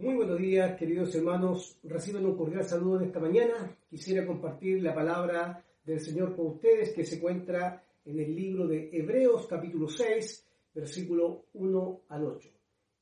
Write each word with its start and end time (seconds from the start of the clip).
Muy 0.00 0.14
buenos 0.14 0.38
días, 0.38 0.78
queridos 0.78 1.12
hermanos. 1.16 1.76
Reciben 1.82 2.24
un 2.24 2.36
cordial 2.36 2.64
saludo 2.64 3.00
en 3.00 3.06
esta 3.06 3.18
mañana. 3.18 3.76
Quisiera 3.90 4.24
compartir 4.24 4.80
la 4.80 4.94
palabra 4.94 5.64
del 5.84 5.98
Señor 5.98 6.36
con 6.36 6.46
ustedes 6.46 6.94
que 6.94 7.04
se 7.04 7.16
encuentra 7.16 7.82
en 8.04 8.20
el 8.20 8.32
libro 8.32 8.68
de 8.68 8.90
Hebreos 8.92 9.48
capítulo 9.48 9.88
6, 9.88 10.46
versículo 10.72 11.46
1 11.54 12.02
al 12.10 12.26
8. 12.26 12.48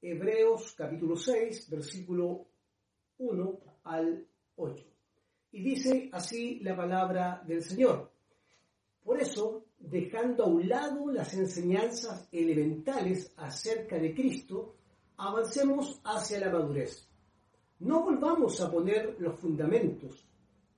Hebreos 0.00 0.74
capítulo 0.74 1.16
6, 1.16 1.68
versículo 1.68 2.46
1 3.18 3.60
al 3.84 4.26
8. 4.56 4.84
Y 5.52 5.62
dice 5.62 6.08
así 6.10 6.60
la 6.60 6.74
palabra 6.74 7.42
del 7.46 7.62
Señor. 7.62 8.10
Por 9.04 9.20
eso, 9.20 9.66
dejando 9.78 10.44
a 10.44 10.48
un 10.48 10.66
lado 10.66 11.12
las 11.12 11.34
enseñanzas 11.34 12.26
elementales 12.32 13.34
acerca 13.36 13.98
de 13.98 14.14
Cristo, 14.14 14.77
avancemos 15.16 16.01
hacia 16.05 16.41
la 16.41 16.51
madurez. 16.51 17.09
No 17.80 18.02
volvamos 18.02 18.61
a 18.61 18.70
poner 18.70 19.16
los 19.19 19.39
fundamentos, 19.39 20.27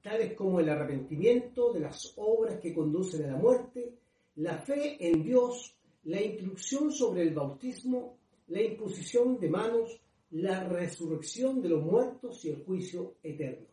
tales 0.02 0.34
como 0.34 0.60
el 0.60 0.68
arrepentimiento 0.68 1.72
de 1.72 1.80
las 1.80 2.12
obras 2.16 2.58
que 2.60 2.74
conducen 2.74 3.24
a 3.24 3.32
la 3.32 3.36
muerte, 3.36 3.94
la 4.36 4.58
fe 4.58 4.96
en 5.00 5.22
Dios, 5.22 5.76
la 6.04 6.20
instrucción 6.22 6.92
sobre 6.92 7.22
el 7.22 7.34
bautismo, 7.34 8.18
la 8.48 8.62
imposición 8.62 9.38
de 9.38 9.48
manos, 9.48 10.00
la 10.30 10.64
resurrección 10.64 11.60
de 11.60 11.70
los 11.70 11.82
muertos 11.82 12.44
y 12.44 12.50
el 12.50 12.64
juicio 12.64 13.16
eterno. 13.22 13.66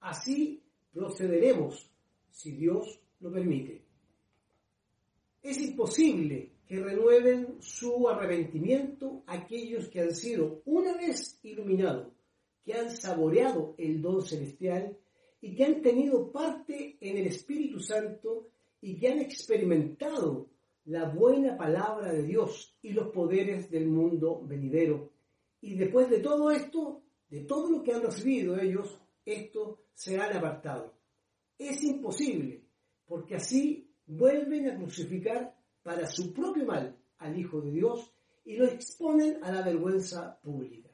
Así 0.00 0.62
procederemos, 0.92 1.90
si 2.30 2.52
Dios 2.52 3.00
lo 3.20 3.32
permite. 3.32 3.82
Es 5.42 5.60
imposible 5.60 6.52
que 6.68 6.78
renueven 6.78 7.56
su 7.60 8.08
arrepentimiento 8.10 9.22
aquellos 9.26 9.88
que 9.88 10.00
han 10.00 10.14
sido 10.14 10.60
una 10.66 10.94
vez 10.98 11.40
iluminados, 11.42 12.12
que 12.62 12.74
han 12.74 12.90
saboreado 12.90 13.74
el 13.78 14.02
don 14.02 14.22
celestial 14.22 14.94
y 15.40 15.56
que 15.56 15.64
han 15.64 15.80
tenido 15.80 16.30
parte 16.30 16.98
en 17.00 17.16
el 17.16 17.26
Espíritu 17.28 17.80
Santo 17.80 18.50
y 18.82 18.98
que 18.98 19.08
han 19.08 19.18
experimentado 19.18 20.50
la 20.84 21.08
buena 21.08 21.56
palabra 21.56 22.12
de 22.12 22.22
Dios 22.22 22.76
y 22.82 22.90
los 22.90 23.08
poderes 23.08 23.70
del 23.70 23.88
mundo 23.88 24.42
venidero. 24.44 25.10
Y 25.62 25.74
después 25.74 26.10
de 26.10 26.20
todo 26.20 26.50
esto, 26.50 27.02
de 27.30 27.44
todo 27.44 27.70
lo 27.70 27.82
que 27.82 27.94
han 27.94 28.02
recibido 28.02 28.58
ellos, 28.58 29.00
esto 29.24 29.84
se 29.94 30.18
han 30.18 30.36
apartado. 30.36 30.94
Es 31.58 31.82
imposible, 31.82 32.62
porque 33.06 33.36
así 33.36 33.90
vuelven 34.06 34.68
a 34.68 34.76
crucificar 34.76 35.57
para 35.88 36.06
su 36.06 36.34
propio 36.34 36.66
mal 36.66 36.94
al 37.16 37.38
Hijo 37.40 37.62
de 37.62 37.70
Dios 37.70 38.12
y 38.44 38.56
lo 38.58 38.66
exponen 38.66 39.42
a 39.42 39.50
la 39.50 39.62
vergüenza 39.62 40.38
pública. 40.38 40.90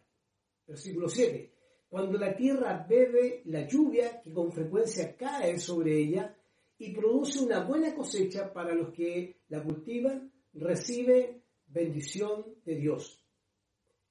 Versículo 0.69 1.09
7. 1.09 1.53
Cuando 1.89 2.17
la 2.17 2.37
tierra 2.37 2.87
bebe 2.89 3.43
la 3.47 3.67
lluvia 3.67 4.21
que 4.23 4.33
con 4.33 4.53
frecuencia 4.53 5.17
cae 5.17 5.59
sobre 5.59 5.99
ella 5.99 6.33
y 6.79 6.95
produce 6.95 7.41
una 7.41 7.65
buena 7.65 7.93
cosecha 7.93 8.53
para 8.53 8.73
los 8.73 8.95
que 8.95 9.41
la 9.49 9.65
cultivan, 9.65 10.31
recibe 10.53 11.43
bendición 11.67 12.55
de 12.65 12.77
Dios. 12.77 13.21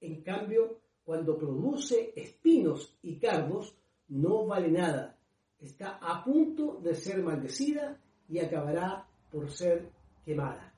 En 0.02 0.22
cambio, 0.22 0.82
cuando 1.06 1.38
produce 1.38 2.12
espinos 2.14 2.98
y 3.02 3.20
cardos, 3.20 3.74
no 4.10 4.46
vale 4.46 4.70
nada. 4.70 5.18
Está 5.58 5.98
a 6.02 6.26
punto 6.26 6.82
de 6.84 6.94
ser 6.94 7.24
maldecida 7.24 8.02
y 8.28 8.40
acabará 8.40 9.08
por 9.32 9.50
ser 9.50 9.90
quemada. 10.26 10.73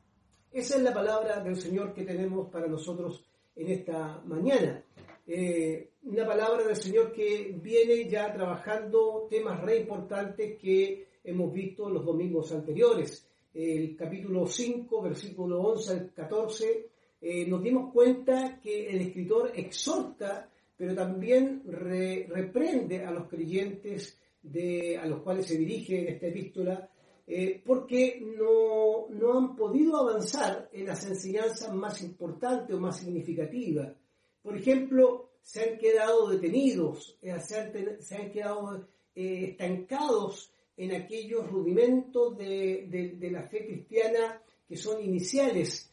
Esa 0.55 0.77
es 0.77 0.83
la 0.83 0.93
palabra 0.93 1.41
del 1.41 1.57
Señor 1.57 1.93
que 1.93 2.05
tenemos 2.05 2.49
para 2.49 2.65
nosotros 2.65 3.25
en 3.57 3.71
esta 3.71 4.21
mañana. 4.25 4.81
Eh, 5.27 5.89
una 6.03 6.25
palabra 6.25 6.63
del 6.63 6.77
Señor 6.77 7.11
que 7.11 7.53
viene 7.61 8.07
ya 8.09 8.31
trabajando 8.31 9.27
temas 9.29 9.61
re 9.61 9.79
importantes 9.79 10.57
que 10.57 11.07
hemos 11.25 11.51
visto 11.51 11.89
los 11.89 12.05
domingos 12.05 12.53
anteriores. 12.53 13.27
El 13.53 13.97
capítulo 13.97 14.47
5, 14.47 15.01
versículo 15.01 15.59
11 15.61 15.91
al 15.91 16.13
14, 16.13 16.89
eh, 17.19 17.45
nos 17.47 17.61
dimos 17.61 17.91
cuenta 17.91 18.57
que 18.63 18.87
el 18.87 19.01
escritor 19.01 19.51
exhorta, 19.53 20.49
pero 20.77 20.95
también 20.95 21.63
reprende 21.65 23.03
a 23.03 23.11
los 23.11 23.27
creyentes 23.27 24.17
de, 24.41 24.97
a 24.97 25.05
los 25.05 25.21
cuales 25.21 25.47
se 25.47 25.57
dirige 25.57 26.09
esta 26.09 26.27
epístola 26.27 26.89
eh, 27.27 27.63
porque 27.65 28.21
no, 28.21 29.07
no, 29.09 29.37
han 29.37 29.55
podido 29.55 29.97
avanzar 29.97 30.69
en 30.71 30.85
las 30.85 31.05
enseñanzas 31.07 31.73
más 31.73 32.03
importantes 32.03 32.75
o 32.75 32.79
más 32.79 32.99
significativas. 32.99 33.95
Por 34.43 34.55
ejemplo, 34.55 35.31
se 35.41 35.63
han 35.63 35.77
quedado 35.79 36.29
detenidos, 36.29 37.17
eh, 37.23 37.35
se, 37.39 37.57
han, 37.57 38.31
quedado 38.31 38.87
eh, 39.15 39.45
estancados 39.49 40.51
en 40.77 40.93
aquellos 40.93 41.49
rudimentos 41.49 42.37
de, 42.37 43.17
de, 43.19 43.31
la 43.31 43.43
fe 43.43 43.65
cristiana 43.65 44.39
que 44.67 44.77
son 44.77 45.01
iniciales. 45.01 45.91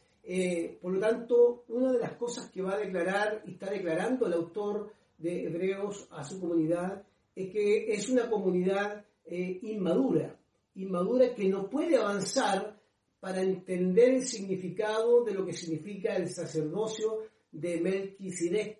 por 0.81 0.93
lo 0.93 0.99
tanto, 0.99 1.63
una 1.69 1.93
de 1.93 1.99
las 1.99 2.13
cosas 2.13 2.51
que 2.51 2.61
va 2.61 2.73
a 2.75 2.79
declarar 2.79 3.43
y 3.47 3.53
está 3.53 3.71
declarando 3.71 4.27
el 4.27 4.33
autor 4.33 4.91
de 5.17 5.45
Hebreos 5.45 6.07
a 6.11 6.23
su 6.23 6.39
comunidad 6.39 7.01
es 7.35 7.49
que 7.49 7.91
es 7.93 8.09
una 8.09 8.29
comunidad 8.29 9.05
inmadura 9.25 10.37
inmadura 10.75 11.33
que 11.33 11.47
no 11.47 11.69
puede 11.69 11.97
avanzar 11.97 12.79
para 13.19 13.41
entender 13.41 14.15
el 14.15 14.25
significado 14.25 15.23
de 15.23 15.33
lo 15.33 15.45
que 15.45 15.53
significa 15.53 16.15
el 16.15 16.27
sacerdocio 16.27 17.19
de 17.51 17.79
Melquisedec. 17.79 18.79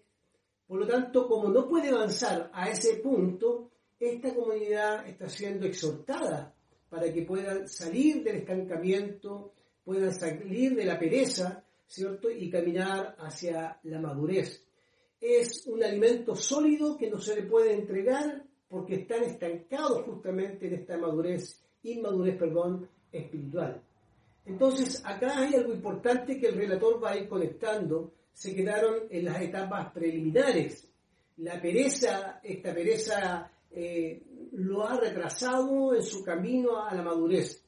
Por 0.67 0.79
lo 0.79 0.87
tanto, 0.87 1.27
como 1.27 1.49
no 1.49 1.67
puede 1.67 1.89
avanzar 1.89 2.49
a 2.53 2.69
ese 2.69 2.95
punto, 2.95 3.71
esta 3.99 4.33
comunidad 4.33 5.07
está 5.07 5.29
siendo 5.29 5.65
exhortada 5.65 6.53
para 6.89 7.13
que 7.13 7.21
puedan 7.21 7.67
salir 7.69 8.23
del 8.23 8.37
estancamiento, 8.37 9.53
puedan 9.83 10.13
salir 10.13 10.75
de 10.75 10.85
la 10.85 10.99
pereza, 10.99 11.63
¿cierto? 11.87 12.29
Y 12.29 12.49
caminar 12.49 13.15
hacia 13.19 13.79
la 13.83 14.01
madurez. 14.01 14.65
Es 15.21 15.65
un 15.67 15.83
alimento 15.83 16.35
sólido 16.35 16.97
que 16.97 17.09
no 17.09 17.17
se 17.19 17.35
le 17.35 17.43
puede 17.43 17.73
entregar 17.73 18.43
porque 18.67 18.95
están 18.95 19.23
estancados 19.23 20.03
justamente 20.03 20.67
en 20.67 20.73
esta 20.73 20.97
madurez 20.97 21.62
inmadurez, 21.83 22.37
perdón, 22.37 22.87
espiritual. 23.11 23.81
Entonces, 24.45 25.01
acá 25.05 25.39
hay 25.39 25.55
algo 25.55 25.73
importante 25.73 26.37
que 26.37 26.47
el 26.47 26.55
relator 26.55 27.01
va 27.03 27.11
a 27.11 27.17
ir 27.17 27.29
conectando. 27.29 28.11
Se 28.33 28.53
quedaron 28.53 29.03
en 29.09 29.25
las 29.25 29.41
etapas 29.41 29.91
preliminares. 29.93 30.87
La 31.37 31.61
pereza, 31.61 32.39
esta 32.43 32.73
pereza 32.73 33.51
eh, 33.71 34.21
lo 34.53 34.85
ha 34.85 34.99
retrasado 34.99 35.95
en 35.95 36.03
su 36.03 36.23
camino 36.23 36.83
a 36.83 36.93
la 36.93 37.01
madurez. 37.01 37.63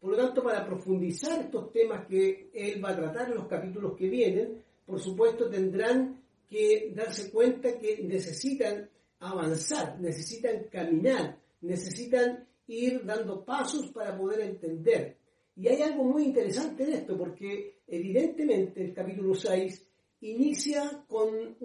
Por 0.00 0.12
lo 0.12 0.16
tanto, 0.16 0.42
para 0.42 0.64
profundizar 0.64 1.40
estos 1.40 1.70
temas 1.72 2.06
que 2.06 2.50
él 2.54 2.82
va 2.82 2.90
a 2.90 2.96
tratar 2.96 3.28
en 3.28 3.34
los 3.34 3.46
capítulos 3.46 3.96
que 3.96 4.08
vienen, 4.08 4.62
por 4.86 4.98
supuesto 5.00 5.50
tendrán 5.50 6.20
que 6.48 6.92
darse 6.96 7.30
cuenta 7.30 7.78
que 7.78 8.02
necesitan 8.02 8.88
avanzar, 9.20 10.00
necesitan 10.00 10.64
caminar, 10.70 11.38
necesitan 11.60 12.46
ir 12.70 13.04
dando 13.04 13.44
pasos 13.44 13.90
para 13.92 14.16
poder 14.16 14.40
entender. 14.40 15.16
Y 15.56 15.68
hay 15.68 15.82
algo 15.82 16.04
muy 16.04 16.24
interesante 16.24 16.84
en 16.84 16.92
esto, 16.92 17.18
porque 17.18 17.80
evidentemente 17.86 18.82
el 18.82 18.94
capítulo 18.94 19.34
6 19.34 19.86
inicia 20.22 21.04
con 21.08 21.56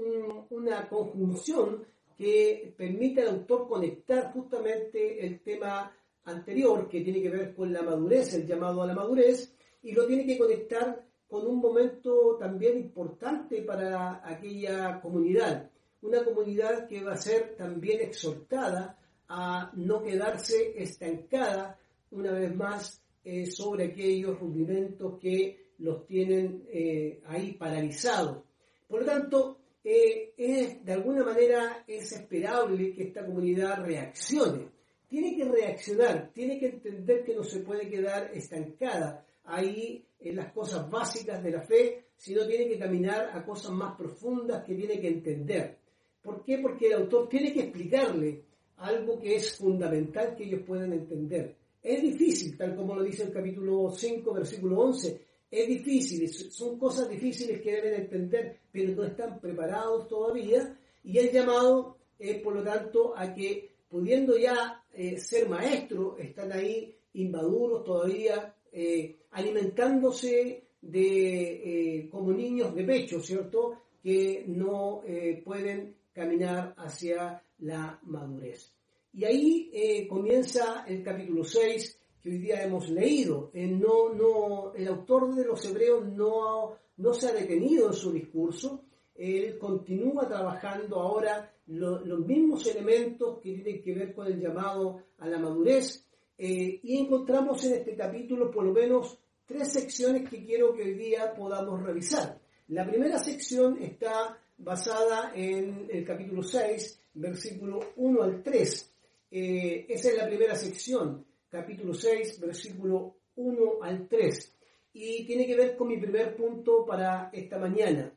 una 0.50 0.90
conjunción 0.90 1.86
que 2.18 2.74
permite 2.76 3.22
al 3.22 3.36
autor 3.36 3.68
conectar 3.68 4.34
justamente 4.34 5.26
el 5.26 5.42
tema 5.42 5.92
anterior, 6.24 6.90
que 6.90 7.02
tiene 7.02 7.22
que 7.22 7.30
ver 7.30 7.54
con 7.54 7.72
la 7.72 7.84
madurez, 7.84 8.34
el 8.34 8.48
llamado 8.48 8.82
a 8.82 8.88
la 8.88 8.96
madurez, 8.96 9.54
y 9.84 9.92
lo 9.92 10.08
tiene 10.08 10.26
que 10.26 10.38
conectar 10.38 11.06
con 11.28 11.46
un 11.46 11.60
momento 11.60 12.38
también 12.40 12.78
importante 12.78 13.62
para 13.62 14.22
aquella 14.28 15.00
comunidad, 15.02 15.70
una 16.02 16.24
comunidad 16.24 16.88
que 16.88 17.04
va 17.04 17.14
a 17.14 17.18
ser 17.18 17.56
también 17.56 18.02
exhortada 18.02 18.98
a 19.28 19.72
no 19.76 20.04
quedarse 20.04 20.74
estancada 20.82 21.80
una 22.12 22.32
vez 22.32 22.56
más 22.56 23.02
eh, 23.24 23.48
sobre 23.48 23.86
aquellos 23.86 24.40
rudimentos 24.40 25.20
que 25.20 25.72
los 25.80 26.06
tienen 26.06 26.64
eh, 26.70 27.22
ahí 27.26 27.54
paralizados. 27.54 28.44
Por 28.88 29.02
lo 29.02 29.06
tanto, 29.06 29.58
eh, 29.84 30.34
es, 30.38 30.86
de 30.86 30.94
alguna 30.94 31.24
manera 31.24 31.84
es 31.88 32.12
esperable 32.12 32.94
que 32.94 33.04
esta 33.04 33.26
comunidad 33.26 33.84
reaccione. 33.84 34.70
Tiene 35.08 35.36
que 35.36 35.46
reaccionar, 35.46 36.32
tiene 36.34 36.60
que 36.60 36.68
entender 36.68 37.24
que 37.24 37.36
no 37.36 37.44
se 37.44 37.60
puede 37.60 37.90
quedar 37.90 38.32
estancada 38.34 39.26
ahí 39.44 40.06
en 40.20 40.36
las 40.36 40.52
cosas 40.52 40.90
básicas 40.90 41.44
de 41.44 41.52
la 41.52 41.62
fe, 41.62 42.06
sino 42.16 42.48
tiene 42.48 42.68
que 42.68 42.80
caminar 42.80 43.30
a 43.34 43.46
cosas 43.46 43.72
más 43.72 43.96
profundas 43.96 44.64
que 44.64 44.76
tiene 44.76 45.00
que 45.00 45.08
entender. 45.08 45.78
¿Por 46.22 46.44
qué? 46.44 46.58
Porque 46.58 46.88
el 46.88 46.94
autor 46.94 47.30
tiene 47.30 47.54
que 47.54 47.62
explicarle 47.62 48.45
algo 48.78 49.20
que 49.20 49.36
es 49.36 49.58
fundamental 49.58 50.36
que 50.36 50.46
ellos 50.46 50.62
puedan 50.66 50.94
entender. 50.94 51.56
Es 51.82 52.02
difícil, 52.02 52.58
tal 52.58 52.76
como 52.76 52.96
lo 52.96 53.04
dice 53.04 53.24
el 53.24 53.32
capítulo 53.32 53.92
5, 53.92 54.34
versículo 54.34 54.80
11, 54.80 55.22
es 55.52 55.68
difícil, 55.68 56.28
son 56.30 56.78
cosas 56.78 57.08
difíciles 57.08 57.62
que 57.62 57.72
deben 57.72 57.94
entender, 58.02 58.58
pero 58.72 58.94
no 58.96 59.04
están 59.06 59.40
preparados 59.40 60.08
todavía 60.08 60.78
Y 61.04 61.18
el 61.20 61.32
llamado 61.32 61.98
es, 62.18 62.42
por 62.42 62.56
lo 62.56 62.64
tanto, 62.64 63.14
a 63.16 63.34
que, 63.34 63.70
pudiendo 63.88 64.38
ya 64.38 64.84
eh, 64.92 65.18
ser 65.18 65.48
maestros, 65.48 66.20
están 66.20 66.52
ahí 66.52 66.96
inmaduros 67.14 67.84
todavía, 67.84 68.54
eh, 68.72 69.18
alimentándose 69.32 70.64
de, 70.82 72.00
eh, 72.00 72.10
como 72.10 72.32
niños 72.34 72.74
de 72.74 72.84
pecho, 72.84 73.22
¿cierto? 73.22 73.82
Que 74.04 74.44
no 74.48 75.02
pueden 75.44 75.96
caminar 76.14 76.74
hacia 76.78 77.42
la 77.60 78.00
madurez. 78.04 78.72
Y 79.14 79.24
ahí 79.24 80.08
comienza 80.10 80.84
el 80.88 81.04
capítulo 81.04 81.44
6 81.44 82.00
que 82.22 82.30
hoy 82.30 82.38
día 82.40 82.64
hemos 82.64 82.90
leído. 82.90 83.52
no, 83.54 84.14
no, 84.14 84.74
el 84.74 84.88
autor 84.88 85.34
de 85.36 85.46
los 85.46 85.64
Hebreos 85.66 86.06
no, 86.06 86.76
no 86.98 87.14
se 87.14 87.28
ha 87.28 87.34
detenido 87.34 87.88
en 87.88 87.94
su 87.94 88.12
discurso, 88.12 88.84
él 89.16 89.58
continúa 89.58 90.28
trabajando 90.28 91.00
ahora 91.00 91.52
los 91.68 92.20
mismos 92.26 92.68
elementos 92.68 93.40
que 93.40 93.54
tienen 93.54 93.82
que 93.82 93.94
ver 93.94 94.14
con 94.14 94.28
el 94.28 94.40
llamado 94.40 95.02
a 95.20 95.28
la 95.28 95.40
madurez 95.40 96.06
eh, 96.38 96.80
y 96.84 96.98
encontramos 96.98 97.64
en 97.66 97.76
este 97.76 97.96
capítulo 97.96 98.52
por 98.52 98.66
lo 98.66 98.74
menos 98.74 99.18
tres 99.46 99.72
secciones 99.72 100.30
que 100.30 100.46
quiero 100.46 100.74
que 100.74 100.84
hoy 100.84 100.94
día 100.94 101.34
podamos 101.34 101.82
revisar. 101.82 102.40
La 102.68 102.86
primera 102.86 103.18
sección 103.20 103.82
está 103.82 104.38
basada 104.58 105.32
en 105.36 105.88
el 105.92 106.06
capítulo 106.06 106.42
6, 106.42 107.02
versículo 107.14 107.80
1 107.96 108.24
al 108.24 108.44
3. 108.44 108.94
Eh, 109.32 109.86
esa 109.90 110.10
es 110.10 110.18
la 110.18 110.28
primera 110.28 110.56
sección, 110.56 111.26
capítulo 111.50 111.94
6, 111.94 112.40
versículo 112.40 113.18
1 113.36 113.84
al 113.84 114.08
3. 114.08 114.58
Y 114.94 115.26
tiene 115.26 115.46
que 115.46 115.56
ver 115.56 115.76
con 115.76 115.88
mi 115.88 115.98
primer 115.98 116.36
punto 116.36 116.86
para 116.86 117.30
esta 117.34 117.58
mañana 117.58 118.14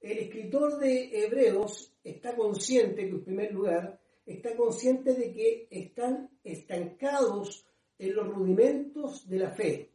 el 0.00 0.18
escritor 0.18 0.78
de 0.78 1.24
Hebreos 1.24 1.92
está 2.04 2.36
consciente 2.36 3.02
que, 3.02 3.10
en 3.10 3.24
primer 3.24 3.52
lugar, 3.52 4.00
está 4.24 4.56
consciente 4.56 5.14
de 5.14 5.32
que 5.32 5.68
están 5.70 6.30
estancados 6.44 7.66
en 7.98 8.14
los 8.14 8.28
rudimentos 8.28 9.28
de 9.28 9.38
la 9.38 9.50
fe. 9.50 9.92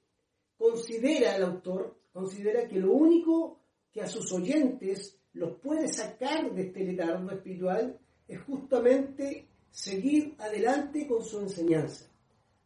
Considera 0.57 1.35
el 1.35 1.43
autor, 1.43 1.99
considera 2.11 2.67
que 2.67 2.79
lo 2.79 2.91
único 2.91 3.61
que 3.91 4.01
a 4.01 4.07
sus 4.07 4.31
oyentes 4.33 5.17
los 5.33 5.57
puede 5.59 5.87
sacar 5.87 6.53
de 6.53 6.63
este 6.63 6.83
letargo 6.83 7.31
espiritual 7.31 7.97
es 8.27 8.39
justamente 8.41 9.47
seguir 9.71 10.35
adelante 10.37 11.07
con 11.07 11.23
su 11.23 11.39
enseñanza, 11.39 12.09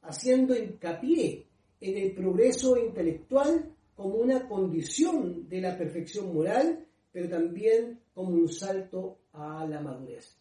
haciendo 0.02 0.56
hincapié 0.56 1.46
en 1.80 1.98
el 1.98 2.14
progreso 2.14 2.78
intelectual 2.78 3.74
como 3.96 4.16
una 4.16 4.48
condición 4.48 5.48
de 5.48 5.62
la 5.62 5.78
perfección 5.78 6.34
moral 6.34 6.88
pero 7.18 7.30
también 7.30 8.00
como 8.14 8.30
un 8.30 8.48
salto 8.48 9.22
a 9.34 9.66
la 9.66 9.82
madurez. 9.82 10.38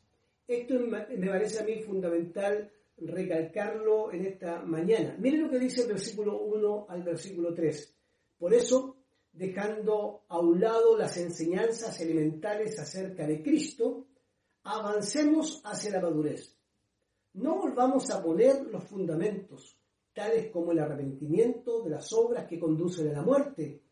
Esto 0.47 0.79
me 0.79 1.27
parece 1.27 1.61
a 1.61 1.65
mí 1.65 1.79
fundamental 1.81 2.71
recalcarlo 2.99 4.13
en 4.13 4.27
esta 4.27 4.61
mañana. 4.63 5.17
Miren 5.19 5.45
lo 5.45 5.51
que 5.51 5.59
dice 5.59 5.83
el 5.83 5.89
versículo 5.89 6.39
1 6.43 6.87
al 6.91 7.03
versículo 7.03 7.55
3. 7.55 7.95
Por 8.39 8.53
eso, 8.53 8.96
dejando 9.37 10.25
a 10.29 10.39
un 10.39 10.61
lado 10.61 10.97
las 10.97 11.17
enseñanzas 11.19 12.01
elementales 12.01 12.79
acerca 12.79 13.27
de 13.27 13.43
Cristo, 13.43 14.07
avancemos 14.63 15.61
hacia 15.65 15.93
la 15.93 16.01
madurez. 16.01 16.57
No 17.35 17.59
volvamos 17.59 18.11
a 18.11 18.23
poner 18.23 18.67
los 18.67 18.85
fundamentos, 18.85 19.79
tales 20.15 20.51
como 20.51 20.73
el 20.73 20.79
arrepentimiento 20.79 21.83
de 21.83 21.91
las 21.91 22.13
obras 22.13 22.47
que 22.49 22.59
conducen 22.59 23.09
a 23.09 23.13
la 23.13 23.23
muerte, 23.23 23.83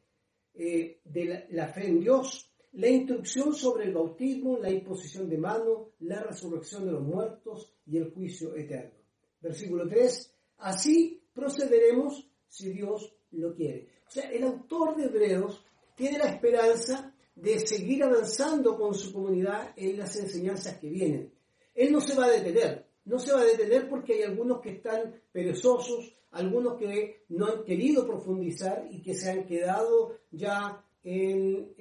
eh, 0.54 1.00
de 1.04 1.46
la 1.50 1.68
fe 1.68 1.88
en 1.88 2.00
Dios, 2.00 2.50
la 2.72 2.88
instrucción 2.88 3.54
sobre 3.54 3.84
el 3.84 3.92
bautismo, 3.92 4.58
la 4.58 4.70
imposición 4.70 5.28
de 5.28 5.38
mano, 5.38 5.90
la 6.00 6.22
resurrección 6.22 6.86
de 6.86 6.92
los 6.92 7.02
muertos 7.02 7.74
y 7.86 7.98
el 7.98 8.10
juicio 8.12 8.56
eterno. 8.56 8.98
Versículo 9.40 9.86
3, 9.86 10.34
así 10.58 11.22
procederemos 11.32 12.28
si 12.48 12.70
Dios 12.70 13.14
lo 13.40 13.54
quiere. 13.54 13.88
O 14.06 14.10
sea, 14.10 14.30
el 14.30 14.44
autor 14.44 14.96
de 14.96 15.04
Hebreos 15.04 15.64
tiene 15.94 16.18
la 16.18 16.26
esperanza 16.26 17.14
de 17.34 17.58
seguir 17.60 18.04
avanzando 18.04 18.78
con 18.78 18.94
su 18.94 19.12
comunidad 19.12 19.72
en 19.76 19.98
las 19.98 20.16
enseñanzas 20.16 20.78
que 20.78 20.88
vienen. 20.88 21.32
Él 21.74 21.92
no 21.92 22.00
se 22.00 22.14
va 22.14 22.26
a 22.26 22.30
detener, 22.30 22.86
no 23.04 23.18
se 23.18 23.32
va 23.32 23.40
a 23.40 23.44
detener 23.44 23.88
porque 23.88 24.14
hay 24.14 24.22
algunos 24.22 24.60
que 24.60 24.70
están 24.70 25.20
perezosos, 25.32 26.16
algunos 26.30 26.78
que 26.78 27.24
no 27.28 27.46
han 27.46 27.64
querido 27.64 28.06
profundizar 28.06 28.86
y 28.90 29.02
que 29.02 29.14
se 29.14 29.30
han 29.30 29.46
quedado 29.46 30.18
ya 30.30 30.84
en, 31.02 31.74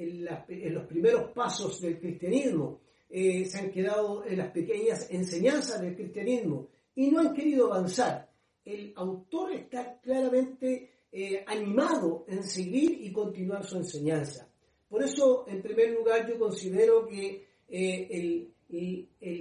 los 0.74 0.86
primeros 0.86 1.32
pasos 1.32 1.80
del 1.82 2.00
cristianismo, 2.00 2.82
eh, 3.10 3.46
se 3.46 3.60
han 3.60 3.72
quedado 3.72 4.26
en 4.26 4.38
las 4.38 4.52
pequeñas 4.52 5.10
enseñanzas 5.12 5.82
del 5.82 5.96
cristianismo 5.96 6.68
y 6.96 7.10
no 7.10 7.20
han 7.20 7.34
querido 7.34 7.72
avanzar. 7.72 8.30
El 8.66 8.94
autor 8.96 9.54
está 9.54 10.00
claramente 10.02 10.93
eh, 11.16 11.44
animado 11.46 12.26
en 12.28 12.42
seguir 12.44 13.06
y 13.06 13.12
continuar 13.14 13.64
su 13.64 13.78
enseñanza. 13.78 14.50
Por 14.90 15.04
eso, 15.04 15.46
en 15.48 15.62
primer 15.62 15.92
lugar, 15.92 16.28
yo 16.28 16.40
considero 16.40 17.06
que 17.06 17.46
eh, 17.70 18.48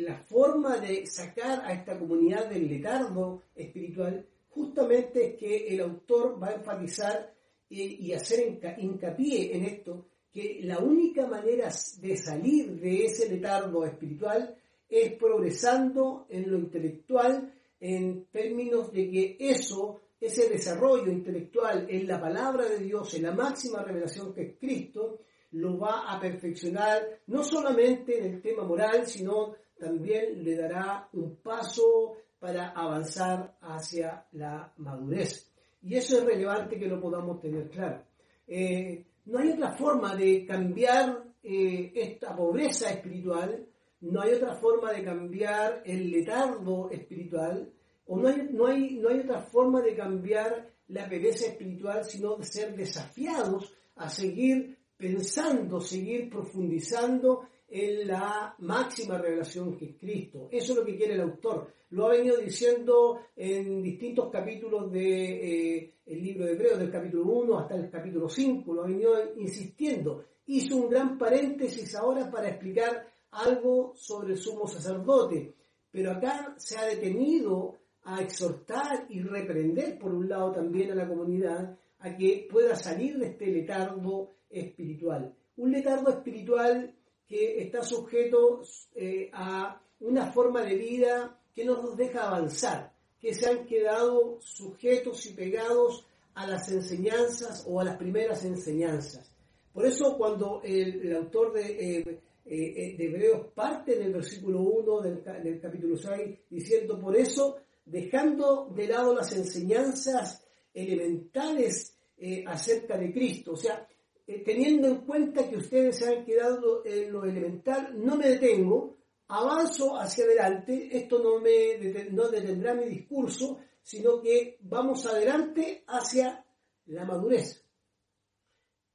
la 0.01 0.19
forma 0.19 0.77
de 0.77 1.07
sacar 1.07 1.63
a 1.65 1.73
esta 1.73 1.99
comunidad 1.99 2.51
del 2.51 2.69
letargo 2.69 3.45
espiritual 3.55 4.27
justamente 4.51 5.29
es 5.29 5.37
que 5.39 5.69
el 5.69 5.81
autor 5.81 6.41
va 6.43 6.49
a 6.49 6.55
enfatizar 6.57 7.33
y, 7.71 8.13
hacer 8.13 8.61
hincapié 8.77 9.57
en 9.57 9.65
esto, 9.65 10.05
que 10.31 10.61
la 10.65 10.79
única 10.79 11.27
manera 11.27 11.71
de 12.03 12.17
salir 12.19 12.79
de 12.79 13.07
ese 13.07 13.31
letargo 13.31 13.87
espiritual 13.87 14.55
es 14.91 15.15
progresando 15.15 16.27
en 16.29 16.51
lo 16.51 16.59
intelectual 16.59 17.51
en 17.81 18.27
términos 18.27 18.93
de 18.93 19.11
que 19.11 19.37
eso, 19.41 20.02
ese 20.23 20.49
desarrollo 20.49 21.11
intelectual 21.11 21.87
en 21.89 22.07
la 22.07 22.21
palabra 22.21 22.69
de 22.69 22.79
Dios, 22.79 23.13
en 23.15 23.25
la 23.25 23.33
máxima 23.33 23.83
revelación 23.83 24.33
que 24.33 24.43
es 24.43 24.59
Cristo, 24.59 25.19
lo 25.53 25.79
va 25.79 26.13
a 26.13 26.21
perfeccionar 26.21 27.03
no 27.27 27.43
solamente 27.43 28.19
en 28.19 28.35
el 28.35 28.41
tema 28.41 28.63
moral, 28.63 29.07
sino 29.07 29.57
también 29.79 30.45
le 30.45 30.57
dará 30.57 31.09
un 31.13 31.37
paso 31.37 32.17
para 32.39 32.71
avanzar 32.71 33.57
hacia 33.61 34.27
la 34.33 34.73
madurez. 34.77 35.51
Y 35.83 35.97
eso 35.97 36.19
es 36.19 36.25
relevante 36.25 36.79
que 36.79 36.87
lo 36.87 37.01
podamos 37.01 37.41
tener 37.41 37.69
claro. 37.69 38.05
Eh, 38.47 39.05
no 39.27 39.41
hay 39.41 39.51
otra 39.51 39.73
forma 39.73 40.15
de 40.15 40.47
cambiar 40.47 41.25
eh, 41.43 41.93
esta 41.97 42.37
pobreza 42.37 42.91
espiritual, 42.91 43.67
no 44.03 44.21
hay 44.21 44.35
otra 44.35 44.55
forma 44.55 44.93
de 44.93 45.03
cambiar 45.03 45.83
el 45.85 46.11
letargo 46.11 46.91
espiritual, 46.91 47.73
o 48.07 48.19
no 48.19 48.29
hay, 48.29 48.49
no 48.51 48.67
hay, 48.67 48.97
no 48.97 49.09
hay 49.09 49.21
otra 49.21 49.41
forma 49.41 49.81
de 49.81 49.95
cambiar 49.95 50.71
la 50.89 51.09
pereza 51.09 51.47
espiritual, 51.47 52.05
sino 52.05 52.37
de 52.37 52.45
ser 52.45 52.77
desafiados 52.77 53.73
a 53.97 54.09
seguir 54.09 54.79
pensando, 54.97 55.81
seguir 55.81 56.29
profundizando 56.31 57.49
en 57.69 58.07
la 58.07 58.55
máxima 58.59 59.17
revelación 59.17 59.77
que 59.77 59.87
es 59.87 59.97
Cristo. 59.97 60.49
Eso 60.51 60.73
es 60.73 60.79
lo 60.79 60.85
que 60.85 60.97
quiere 60.97 61.15
el 61.15 61.23
autor. 61.23 61.73
Lo 61.91 62.07
ha 62.07 62.11
venido 62.11 62.37
diciendo 62.37 63.21
en 63.35 63.83
distintos 63.83 64.31
capítulos 64.31 64.93
del 64.93 65.03
de, 65.03 65.85
eh, 66.07 66.17
libro 66.17 66.45
de 66.45 66.53
Hebreos, 66.53 66.79
del 66.79 66.91
capítulo 66.91 67.25
1 67.25 67.59
hasta 67.59 67.77
el 67.77 67.91
capítulo 67.91 68.29
5, 68.29 68.75
lo 68.75 68.85
ha 68.85 68.87
venido 68.87 69.15
insistiendo. 69.37 70.25
Hizo 70.47 70.77
un 70.77 70.91
gran 70.91 71.17
paréntesis 71.17 71.95
ahora 71.95 72.31
para 72.31 72.49
explicar 72.49 73.07
algo 73.31 73.95
sobre 73.97 74.35
el 74.35 74.39
sumo 74.39 74.67
sacerdote, 74.67 75.55
pero 75.91 76.13
acá 76.13 76.55
se 76.59 76.77
ha 76.77 76.85
detenido 76.85 77.79
a 78.05 78.21
exhortar 78.21 79.07
y 79.09 79.21
reprender, 79.21 79.99
por 79.99 80.13
un 80.13 80.29
lado 80.29 80.53
también 80.53 80.91
a 80.91 80.95
la 80.95 81.09
comunidad, 81.09 81.79
a 82.01 82.17
que 82.17 82.49
pueda 82.51 82.75
salir 82.75 83.19
de 83.19 83.29
este 83.29 83.47
letargo 83.47 84.35
espiritual. 84.51 85.35
Un 85.57 85.73
letargo 85.73 86.11
espiritual 86.11 86.95
que 87.27 87.63
está 87.63 87.83
sujeto 87.83 88.63
eh, 88.95 89.31
a 89.33 89.81
una 90.01 90.33
forma 90.33 90.63
de 90.63 90.75
vida 90.75 91.39
que 91.55 91.65
no 91.65 91.81
nos 91.81 91.97
deja 91.97 92.27
avanzar, 92.27 92.93
que 93.21 93.35
se 93.35 93.49
han 93.49 93.67
quedado 93.67 94.39
sujetos 94.41 95.25
y 95.27 95.35
pegados 95.35 96.05
a 96.35 96.47
las 96.47 96.71
enseñanzas 96.73 97.65
o 97.69 97.81
a 97.81 97.85
las 97.85 97.97
primeras 97.97 98.45
enseñanzas. 98.45 99.31
Por 99.73 99.87
eso 99.87 100.17
cuando 100.19 100.61
el, 100.65 101.15
autor 101.15 101.53
de, 101.53 101.99
eh, 101.99 102.21
eh, 102.45 102.97
de, 102.97 103.05
Hebreos 103.05 103.47
parte 103.55 103.97
en 103.97 104.03
el 104.03 104.13
versículo 104.13 104.61
1 104.61 105.01
del, 105.01 105.25
del, 105.43 105.61
capítulo 105.61 105.97
6 105.97 106.39
diciendo, 106.51 107.01
por 107.01 107.17
eso, 107.17 107.59
dejando 107.85 108.71
de 108.75 108.89
lado 108.89 109.15
las 109.15 109.33
enseñanzas 109.33 110.47
elementales 110.73 111.99
acerca 112.47 112.97
de 112.97 113.13
Cristo, 113.13 113.53
o 113.53 113.57
sea, 113.57 113.87
eh, 114.25 114.43
teniendo 114.45 114.87
en 114.89 114.99
cuenta 114.99 115.49
que 115.49 115.57
ustedes 115.57 115.99
se 115.99 116.07
han 116.07 116.25
quedado 116.25 116.87
en 116.87 117.13
lo 117.13 117.25
elemental, 117.25 117.93
no 118.03 118.17
me 118.17 118.29
detengo, 118.29 118.97
avanzo 119.29 119.97
hacia 119.99 120.25
adelante, 120.25 120.89
esto 120.97 121.19
no, 121.19 121.41
me 121.41 121.77
no 122.11 122.29
detendrá 122.29 122.73
mi 122.75 122.87
discurso, 122.87 123.59
sino 123.83 124.23
que 124.23 124.59
vamos 124.61 125.05
adelante 125.07 125.83
hacia 125.89 126.45
la 126.87 127.05
madurez. 127.05 127.67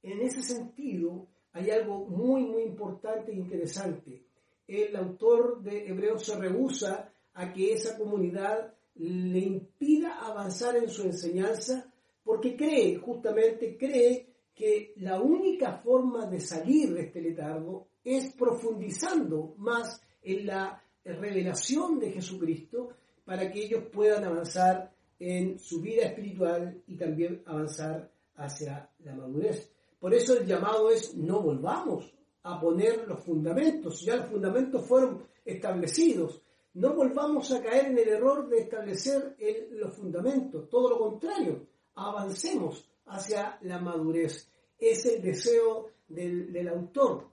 En 0.02 0.20
ese 0.22 0.42
sentido, 0.42 1.28
hay 1.52 1.70
algo 1.70 2.06
muy, 2.06 2.44
muy 2.44 2.62
importante 2.62 3.30
e 3.32 3.36
interesante. 3.36 4.24
el 4.66 4.96
autor 4.96 5.62
de 5.62 5.88
Hebreos 5.88 6.24
se 6.24 6.36
rehúsa 6.36 7.12
a 7.34 7.52
que 7.52 7.74
esa 7.74 7.98
comunidad 7.98 8.74
le 8.98 9.38
impida 9.38 10.18
avanzar 10.20 10.76
en 10.76 10.88
su 10.88 11.02
enseñanza 11.02 11.92
porque 12.22 12.56
cree, 12.56 12.96
justamente 12.96 13.76
cree 13.76 14.28
que 14.54 14.92
la 14.96 15.20
única 15.20 15.78
forma 15.78 16.26
de 16.26 16.40
salir 16.40 16.92
de 16.92 17.02
este 17.02 17.20
letargo 17.20 17.88
es 18.04 18.34
profundizando 18.34 19.54
más 19.58 20.00
en 20.22 20.46
la 20.46 20.82
revelación 21.04 21.98
de 21.98 22.10
Jesucristo 22.10 22.90
para 23.24 23.50
que 23.50 23.64
ellos 23.64 23.84
puedan 23.92 24.24
avanzar 24.24 24.92
en 25.18 25.58
su 25.58 25.80
vida 25.80 26.02
espiritual 26.02 26.82
y 26.86 26.96
también 26.96 27.42
avanzar 27.46 28.10
hacia 28.34 28.90
la 29.00 29.14
madurez. 29.14 29.70
Por 29.98 30.14
eso 30.14 30.38
el 30.38 30.46
llamado 30.46 30.90
es 30.90 31.14
no 31.14 31.40
volvamos 31.40 32.12
a 32.42 32.60
poner 32.60 33.06
los 33.06 33.24
fundamentos, 33.24 34.00
ya 34.02 34.16
los 34.16 34.26
fundamentos 34.26 34.86
fueron 34.86 35.24
establecidos, 35.44 36.42
no 36.74 36.94
volvamos 36.94 37.50
a 37.52 37.62
caer 37.62 37.86
en 37.86 37.98
el 37.98 38.08
error 38.08 38.48
de 38.48 38.58
establecer 38.58 39.36
los 39.70 39.94
fundamentos, 39.94 40.68
todo 40.68 40.90
lo 40.90 40.98
contrario, 40.98 41.66
avancemos 41.94 42.88
hacia 43.06 43.58
la 43.62 43.78
madurez. 43.78 44.48
Es 44.78 45.04
el 45.06 45.22
deseo 45.22 45.88
del, 46.08 46.68
autor. 46.68 47.28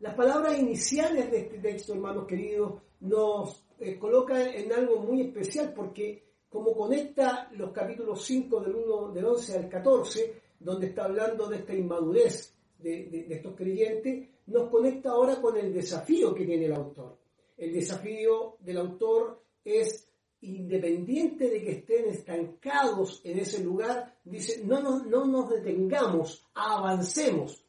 Las 0.00 0.14
palabras 0.14 0.58
iniciales 0.58 1.30
de 1.30 1.38
este 1.38 1.58
texto, 1.58 1.94
hermanos 1.94 2.26
queridos, 2.26 2.82
nos 3.00 3.66
eh, 3.78 3.98
colocan 3.98 4.42
en 4.42 4.72
algo 4.72 5.00
muy 5.00 5.22
especial 5.22 5.72
porque 5.74 6.30
como 6.48 6.74
conecta 6.74 7.48
los 7.52 7.70
capítulos 7.70 8.24
5 8.24 8.60
del, 8.60 8.74
1, 8.74 9.12
del 9.12 9.24
11 9.24 9.58
al 9.58 9.68
14, 9.68 10.42
donde 10.58 10.88
está 10.88 11.04
hablando 11.04 11.46
de 11.48 11.58
esta 11.58 11.74
inmadurez 11.74 12.54
de, 12.78 13.26
estos 13.30 13.54
creyentes, 13.54 14.28
nos 14.46 14.68
conecta 14.68 15.10
ahora 15.10 15.40
con 15.40 15.56
el 15.56 15.72
desafío 15.72 16.34
que 16.34 16.44
tiene 16.44 16.66
el 16.66 16.74
autor. 16.74 17.19
El 17.60 17.74
desafío 17.74 18.56
del 18.60 18.78
autor 18.78 19.44
es 19.62 20.08
independiente 20.40 21.50
de 21.50 21.60
que 21.62 21.72
estén 21.72 22.06
estancados 22.06 23.20
en 23.22 23.38
ese 23.38 23.62
lugar, 23.62 24.16
dice, 24.24 24.62
no, 24.64 24.80
no, 24.80 25.04
no 25.04 25.26
nos 25.26 25.50
detengamos, 25.50 26.48
avancemos, 26.54 27.62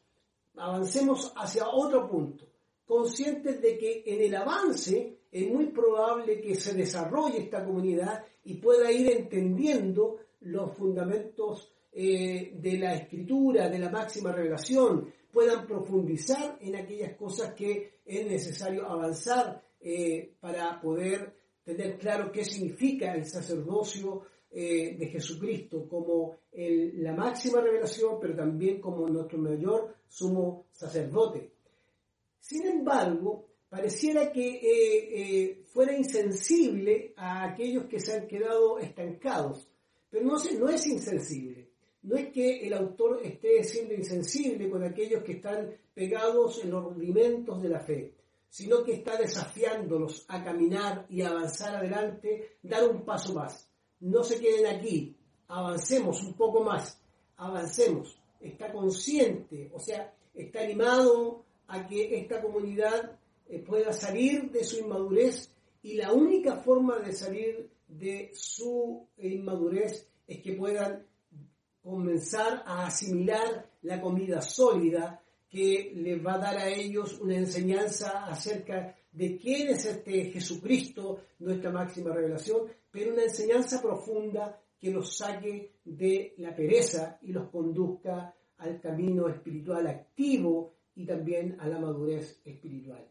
avancemos 0.56 1.34
hacia 1.36 1.68
otro 1.68 2.08
punto, 2.08 2.46
conscientes 2.86 3.60
de 3.60 3.76
que 3.76 4.02
en 4.06 4.22
el 4.22 4.34
avance 4.34 5.18
es 5.30 5.52
muy 5.52 5.66
probable 5.66 6.40
que 6.40 6.54
se 6.54 6.72
desarrolle 6.72 7.40
esta 7.40 7.62
comunidad 7.62 8.24
y 8.44 8.54
pueda 8.54 8.90
ir 8.90 9.10
entendiendo 9.10 10.20
los 10.40 10.72
fundamentos 10.74 11.70
eh, 11.92 12.54
de 12.54 12.78
la 12.78 12.94
escritura, 12.94 13.68
de 13.68 13.78
la 13.78 13.90
máxima 13.90 14.32
revelación, 14.32 15.12
puedan 15.30 15.66
profundizar 15.66 16.56
en 16.62 16.76
aquellas 16.76 17.14
cosas 17.14 17.52
que 17.52 18.00
es 18.06 18.26
necesario 18.26 18.88
avanzar 18.88 19.62
eh, 19.82 20.34
para 20.40 20.80
poder 20.80 21.34
tener 21.64 21.98
claro 21.98 22.30
qué 22.30 22.44
significa 22.44 23.14
el 23.14 23.26
sacerdocio 23.26 24.22
eh, 24.50 24.96
de 24.98 25.06
Jesucristo 25.06 25.88
como 25.88 26.36
la 26.52 27.14
máxima 27.14 27.62
revelación, 27.62 28.18
pero 28.20 28.36
también 28.36 28.78
como 28.78 29.08
nuestro 29.08 29.38
mayor 29.38 29.94
sumo 30.06 30.66
sacerdote. 30.70 31.52
Sin 32.38 32.66
embargo, 32.66 33.46
pareciera 33.72 34.30
que 34.30 34.60
eh, 34.62 35.64
fuera 35.64 35.96
insensible 35.96 37.14
a 37.16 37.44
aquellos 37.44 37.86
que 37.86 38.00
se 38.00 38.12
han 38.12 38.26
quedado 38.26 38.78
estancados. 38.78 39.66
Pero 40.10 40.26
no, 40.26 40.34
no 40.58 40.68
es 40.68 40.86
insensible. 40.86 41.70
No 42.02 42.16
es 42.16 42.28
que 42.32 42.66
el 42.66 42.74
autor 42.74 43.20
esté 43.24 43.64
siendo 43.64 43.94
insensible 43.94 44.68
con 44.68 44.84
aquellos 44.84 45.22
que 45.22 45.32
están 45.32 45.70
pegados 45.94 46.62
en 46.62 46.70
los 46.70 46.84
rudimentos 46.84 47.62
de 47.62 47.68
la 47.70 47.80
fe, 47.80 48.12
sino 48.52 48.84
que 48.84 48.92
está 48.92 49.16
desafiándolos 49.16 50.26
a 50.28 50.44
caminar 50.44 51.06
y 51.08 51.22
avanzar 51.22 51.74
adelante, 51.74 52.58
dar 52.62 52.86
un 52.86 53.02
paso 53.02 53.32
más. 53.32 53.66
No 54.00 54.22
se 54.22 54.38
queden 54.38 54.66
aquí, 54.66 55.16
avancemos 55.48 56.22
un 56.22 56.34
poco 56.34 56.62
más, 56.62 57.00
avancemos. 57.38 58.20
Está 58.38 58.70
consciente, 58.70 59.70
o 59.72 59.80
sea, 59.80 60.14
está 60.34 60.60
animado 60.60 61.46
a 61.66 61.86
que 61.86 62.14
esta 62.14 62.42
comunidad 62.42 63.18
eh, 63.48 63.60
pueda 63.60 63.90
salir 63.90 64.50
de 64.50 64.64
su 64.64 64.80
inmadurez 64.80 65.50
y 65.82 65.94
la 65.94 66.12
única 66.12 66.56
forma 66.56 66.98
de 66.98 67.14
salir 67.14 67.70
de 67.88 68.32
su 68.34 69.08
inmadurez 69.16 70.06
es 70.26 70.42
que 70.42 70.52
puedan 70.52 71.06
comenzar 71.82 72.64
a 72.66 72.84
asimilar 72.84 73.70
la 73.80 73.98
comida 73.98 74.42
sólida 74.42 75.22
que 75.52 75.92
les 75.94 76.24
va 76.24 76.36
a 76.36 76.38
dar 76.38 76.56
a 76.56 76.68
ellos 76.70 77.20
una 77.20 77.36
enseñanza 77.36 78.24
acerca 78.24 78.96
de 79.12 79.36
quién 79.36 79.68
es 79.68 79.84
este 79.84 80.30
Jesucristo, 80.30 81.24
nuestra 81.40 81.70
máxima 81.70 82.10
revelación, 82.10 82.68
pero 82.90 83.12
una 83.12 83.24
enseñanza 83.24 83.82
profunda 83.82 84.58
que 84.80 84.90
los 84.90 85.14
saque 85.14 85.74
de 85.84 86.34
la 86.38 86.56
pereza 86.56 87.18
y 87.20 87.32
los 87.32 87.50
conduzca 87.50 88.34
al 88.56 88.80
camino 88.80 89.28
espiritual 89.28 89.86
activo 89.86 90.72
y 90.94 91.04
también 91.04 91.60
a 91.60 91.68
la 91.68 91.78
madurez 91.78 92.40
espiritual. 92.46 93.06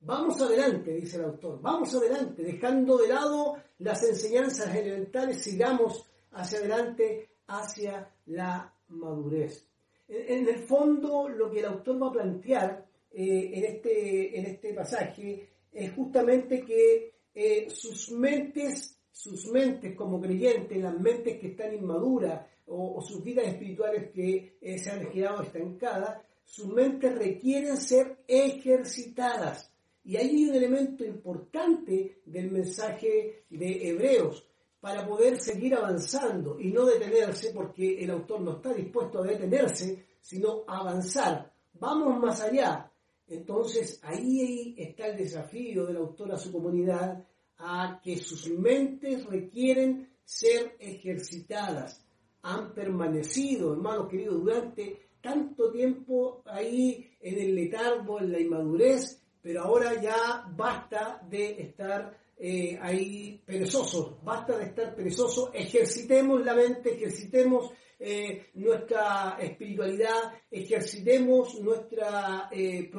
Vamos 0.00 0.42
adelante, 0.42 0.94
dice 0.94 1.18
el 1.18 1.26
autor, 1.26 1.60
vamos 1.62 1.94
adelante, 1.94 2.42
dejando 2.42 2.98
de 2.98 3.08
lado 3.08 3.56
las 3.78 4.02
enseñanzas 4.02 4.74
elementales, 4.74 5.40
sigamos 5.40 6.04
hacia 6.32 6.58
adelante, 6.58 7.36
hacia 7.46 8.10
la 8.26 8.74
madurez. 8.88 9.73
En, 10.08 10.48
el 10.48 10.58
fondo, 10.66 11.28
lo 11.28 11.50
que 11.50 11.60
el 11.60 11.66
autor 11.66 12.02
va 12.02 12.08
a 12.08 12.12
plantear 12.12 12.86
eh, 13.10 13.50
en, 13.54 13.64
este, 13.64 14.38
en 14.38 14.46
este 14.46 14.74
pasaje 14.74 15.48
es 15.72 15.92
justamente 15.92 16.62
que 16.62 17.14
eh, 17.34 17.68
sus 17.70 18.10
mentes, 18.12 18.98
sus 19.10 19.46
mentes 19.46 19.94
como 19.96 20.20
creyentes, 20.20 20.80
las 20.80 20.98
mentes 21.00 21.38
que 21.38 21.48
están 21.48 21.74
inmaduras 21.74 22.46
o, 22.66 23.00
sus 23.02 23.22
vidas 23.22 23.46
espirituales 23.46 24.10
que 24.10 24.58
eh, 24.60 24.78
se 24.78 24.90
han 24.90 25.10
quedado 25.10 25.42
estancadas, 25.42 26.22
sus 26.44 26.68
mentes 26.68 27.14
requieren 27.14 27.76
ser 27.76 28.18
ejercitadas. 28.28 29.70
Y 30.04 30.16
ahí 30.16 30.28
hay 30.28 30.44
un 30.44 30.54
elemento 30.54 31.04
importante 31.04 32.20
del 32.26 32.50
mensaje 32.50 33.44
de 33.48 33.88
Hebreos 33.88 34.46
para 34.84 35.08
poder 35.08 35.40
seguir 35.40 35.74
avanzando 35.74 36.60
y 36.60 36.70
no 36.70 36.84
detenerse, 36.84 37.52
porque 37.54 38.04
el 38.04 38.10
autor 38.10 38.42
no 38.42 38.56
está 38.56 38.74
dispuesto 38.74 39.20
a 39.20 39.26
detenerse, 39.26 40.04
sino 40.20 40.62
avanzar. 40.66 41.50
Vamos 41.72 42.20
más 42.20 42.42
allá. 42.42 42.92
Entonces 43.26 43.98
ahí 44.02 44.74
está 44.76 45.06
el 45.06 45.16
desafío 45.16 45.86
del 45.86 45.96
autor 45.96 46.32
a 46.32 46.36
su 46.36 46.52
comunidad 46.52 47.24
a 47.56 47.98
que 48.04 48.18
sus 48.18 48.46
mentes 48.50 49.24
requieren 49.24 50.06
ser 50.22 50.76
ejercitadas. 50.78 52.06
Han 52.42 52.74
permanecido, 52.74 53.72
hermanos 53.72 54.10
queridos, 54.10 54.38
durante 54.38 55.12
tanto 55.22 55.72
tiempo 55.72 56.42
ahí 56.44 57.10
en 57.20 57.38
el 57.38 57.54
letargo, 57.54 58.20
en 58.20 58.32
la 58.32 58.38
inmadurez, 58.38 59.18
pero 59.40 59.62
ahora 59.62 59.98
ya 60.02 60.44
basta 60.54 61.26
de 61.26 61.62
estar 61.62 62.22
eh, 62.36 62.78
ahí 62.80 63.42
perezosos, 63.44 64.22
basta 64.22 64.58
de 64.58 64.64
estar 64.64 64.94
perezosos, 64.94 65.50
ejercitemos 65.54 66.44
la 66.44 66.54
mente, 66.54 66.94
ejercitemos 66.94 67.70
eh, 67.98 68.50
nuestra 68.54 69.38
espiritualidad, 69.40 70.32
ejercitemos 70.50 71.60
nuestra, 71.60 72.48
eh, 72.52 72.90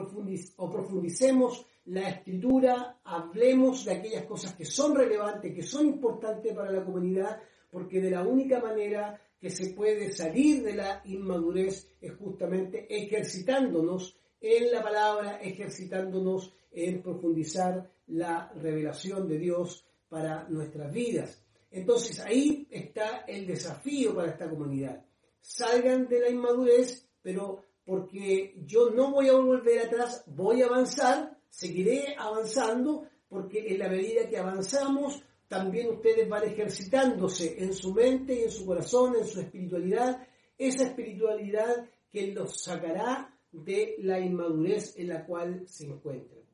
o 0.58 0.70
profundicemos 0.70 1.66
la 1.86 2.10
escritura, 2.10 3.00
hablemos 3.04 3.86
de 3.86 3.92
aquellas 3.92 4.26
cosas 4.26 4.56
que 4.56 4.66
son 4.66 4.96
relevantes, 4.96 5.54
que 5.54 5.62
son 5.62 5.88
importantes 5.88 6.54
para 6.56 6.72
la 6.72 6.84
comunidad, 6.84 7.40
porque 7.70 8.00
de 8.02 8.12
la 8.12 8.24
única 8.24 8.60
manera 8.60 9.22
que 9.40 9.50
se 9.50 9.74
puede 9.74 10.12
salir 10.12 10.64
de 10.64 10.76
la 10.76 11.02
inmadurez 11.06 11.92
es 12.02 12.16
justamente 12.16 12.88
ejercitándonos 12.90 14.18
en 14.42 14.72
la 14.72 14.82
palabra, 14.82 15.40
ejercitándonos 15.42 16.54
en 16.76 17.02
profundizar 17.02 17.90
la 18.08 18.52
revelación 18.56 19.28
de 19.28 19.40
Dios 19.40 19.88
para 20.10 20.48
nuestras 20.50 20.92
vidas. 20.94 21.42
Entonces 21.72 22.20
ahí 22.20 22.68
está 22.70 23.26
el 23.28 23.48
desafío 23.48 24.14
para 24.14 24.32
esta 24.32 24.50
comunidad. 24.50 25.04
Salgan 25.40 26.08
de 26.08 26.20
la 26.20 26.30
inmadurez, 26.30 27.08
pero 27.22 27.64
porque 27.84 28.56
yo 28.66 28.90
no 28.90 29.12
voy 29.12 29.30
a 29.30 29.34
volver 29.34 29.88
atrás, 29.88 30.24
voy 30.28 30.62
a 30.62 30.68
avanzar, 30.68 31.38
seguiré 31.50 32.16
avanzando, 32.18 33.08
porque 33.28 33.68
en 33.68 33.80
la 33.80 33.90
medida 33.90 34.28
que 34.28 34.38
avanzamos, 34.38 35.24
también 35.48 35.90
ustedes 35.90 36.28
van 36.28 36.44
ejercitándose 36.44 37.62
en 37.64 37.74
su 37.74 37.94
mente 37.94 38.34
y 38.34 38.44
en 38.44 38.52
su 38.52 38.66
corazón, 38.66 39.16
en 39.16 39.28
su 39.28 39.40
espiritualidad, 39.40 40.28
esa 40.58 40.88
espiritualidad 40.88 41.88
que 42.12 42.28
los 42.34 42.64
sacará 42.64 43.32
de 43.52 43.96
la 44.00 44.20
inmadurez 44.20 44.98
en 44.98 45.10
la 45.10 45.26
cual 45.26 45.68
se 45.68 45.86
encuentran. 45.86 46.45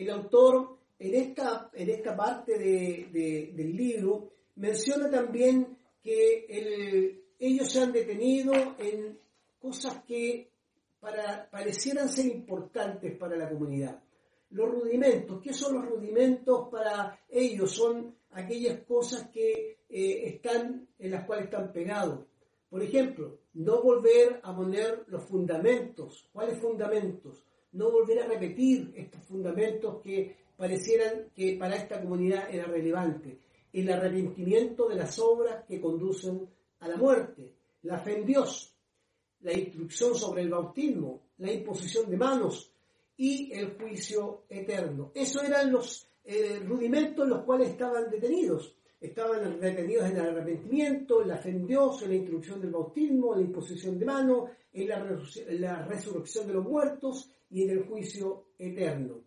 El 0.00 0.08
autor 0.08 0.78
en 0.98 1.14
esta, 1.14 1.70
en 1.74 1.90
esta 1.90 2.16
parte 2.16 2.58
del 2.58 3.76
libro 3.76 4.30
menciona 4.56 5.10
también 5.10 5.76
que 6.02 7.22
ellos 7.38 7.70
se 7.70 7.80
han 7.80 7.92
detenido 7.92 8.54
en 8.78 9.18
cosas 9.60 10.02
que 10.04 10.48
parecieran 11.50 12.08
ser 12.08 12.34
importantes 12.34 13.14
para 13.18 13.36
la 13.36 13.50
comunidad. 13.50 14.02
los 14.52 14.70
rudimentos. 14.70 15.38
¿Qué 15.42 15.52
son 15.52 15.74
los 15.74 15.84
rudimentos 15.84 16.70
para 16.70 17.20
ellos? 17.28 17.70
Son 17.70 18.16
aquellas 18.30 18.80
cosas 18.84 19.28
que 19.28 19.80
eh, 19.86 20.28
están 20.28 20.88
en 20.98 21.10
las 21.10 21.26
cuales 21.26 21.44
están 21.44 21.70
pegados. 21.74 22.20
Por 22.70 22.82
ejemplo, 22.82 23.40
no 23.52 23.82
volver 23.82 24.40
a 24.42 24.56
poner 24.56 25.04
los 25.08 25.24
fundamentos. 25.24 26.26
¿Cuáles 26.32 26.58
fundamentos? 26.58 27.44
No 27.72 27.90
volver 27.90 28.20
a 28.20 28.26
repetir 28.26 28.92
estos 28.96 29.22
fundamentos 29.24 30.00
que 30.02 30.36
parecieran 30.56 31.26
que 31.34 31.56
para 31.56 31.76
esta 31.76 32.00
comunidad 32.00 32.52
era 32.52 32.64
relevante. 32.64 33.38
El 33.72 33.90
arrepentimiento 33.90 34.88
de 34.88 34.96
las 34.96 35.18
obras 35.18 35.64
que 35.66 35.80
conducen 35.80 36.48
a 36.80 36.88
la 36.88 36.96
muerte, 36.96 37.52
la 37.82 37.98
fe 37.98 38.18
en 38.18 38.26
Dios, 38.26 38.74
la 39.42 39.52
instrucción 39.52 40.14
sobre 40.14 40.42
el 40.42 40.50
bautismo, 40.50 41.22
la 41.38 41.52
imposición 41.52 42.10
de 42.10 42.16
manos 42.16 42.72
y 43.16 43.52
el 43.52 43.78
juicio 43.78 44.44
eterno. 44.48 45.12
Esos 45.14 45.44
eran 45.44 45.70
los 45.70 46.08
eh, 46.24 46.60
rudimentos 46.66 47.24
en 47.24 47.30
los 47.30 47.44
cuales 47.44 47.70
estaban 47.70 48.10
detenidos. 48.10 48.76
Estaban 49.00 49.58
detenidos 49.58 50.10
en 50.10 50.16
el 50.16 50.28
arrepentimiento, 50.28 51.22
en 51.22 51.28
la 51.28 51.38
fe 51.38 51.48
en 51.48 51.66
Dios, 51.66 52.02
en 52.02 52.10
la 52.10 52.16
instrucción 52.16 52.60
del 52.60 52.70
bautismo, 52.70 53.32
en 53.32 53.40
la 53.40 53.46
imposición 53.46 53.98
de 53.98 54.04
manos, 54.04 54.50
en 54.74 54.88
la, 55.60 55.86
resurrección 55.86 56.46
de 56.46 56.52
los 56.52 56.64
muertos 56.64 57.30
y 57.48 57.62
en 57.62 57.70
el 57.70 57.84
juicio 57.84 58.48
eterno. 58.58 59.22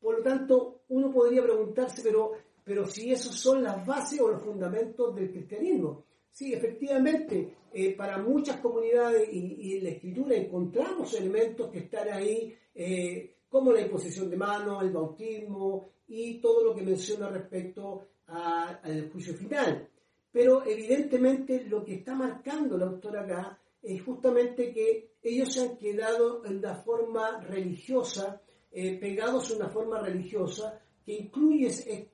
Por 0.00 0.18
lo 0.18 0.22
tanto, 0.22 0.82
uno 0.90 1.10
podría 1.10 1.42
preguntarse, 1.42 2.02
pero, 2.04 2.32
pero 2.62 2.86
si 2.86 3.10
esos 3.10 3.34
son 3.34 3.64
las 3.64 3.84
bases 3.84 4.20
o 4.20 4.28
los 4.28 4.42
fundamentos 4.44 5.12
del 5.16 5.32
cristianismo. 5.32 6.04
Sí, 6.30 6.52
efectivamente, 6.52 7.56
eh, 7.72 7.96
para 7.96 8.18
muchas 8.18 8.60
comunidades 8.60 9.28
y, 9.32 9.76
en 9.76 9.84
la 9.84 9.90
escritura 9.90 10.36
encontramos 10.36 11.12
elementos 11.14 11.68
que 11.70 11.80
están 11.80 12.10
ahí, 12.12 12.54
eh, 12.74 13.38
como 13.48 13.72
la 13.72 13.80
imposición 13.80 14.30
de 14.30 14.36
manos, 14.36 14.82
el 14.82 14.90
bautismo 14.90 15.88
y 16.06 16.40
todo 16.40 16.62
lo 16.62 16.74
que 16.74 16.82
menciona 16.82 17.28
respecto 17.28 18.06
al 18.26 19.10
juicio 19.10 19.34
final. 19.34 19.88
Pero 20.30 20.64
evidentemente 20.66 21.64
lo 21.64 21.84
que 21.84 21.94
está 21.94 22.14
marcando 22.14 22.76
la 22.76 22.86
autora 22.86 23.22
acá 23.22 23.58
es 23.82 24.02
justamente 24.02 24.72
que 24.72 25.16
ellos 25.22 25.52
se 25.52 25.62
han 25.62 25.76
quedado 25.76 26.44
en 26.44 26.60
la 26.60 26.76
forma 26.76 27.40
religiosa, 27.40 28.42
eh, 28.70 28.98
pegados 28.98 29.50
a 29.50 29.56
una 29.56 29.68
forma 29.68 30.00
religiosa 30.00 30.80
que 31.04 31.14
incluye, 31.14 31.68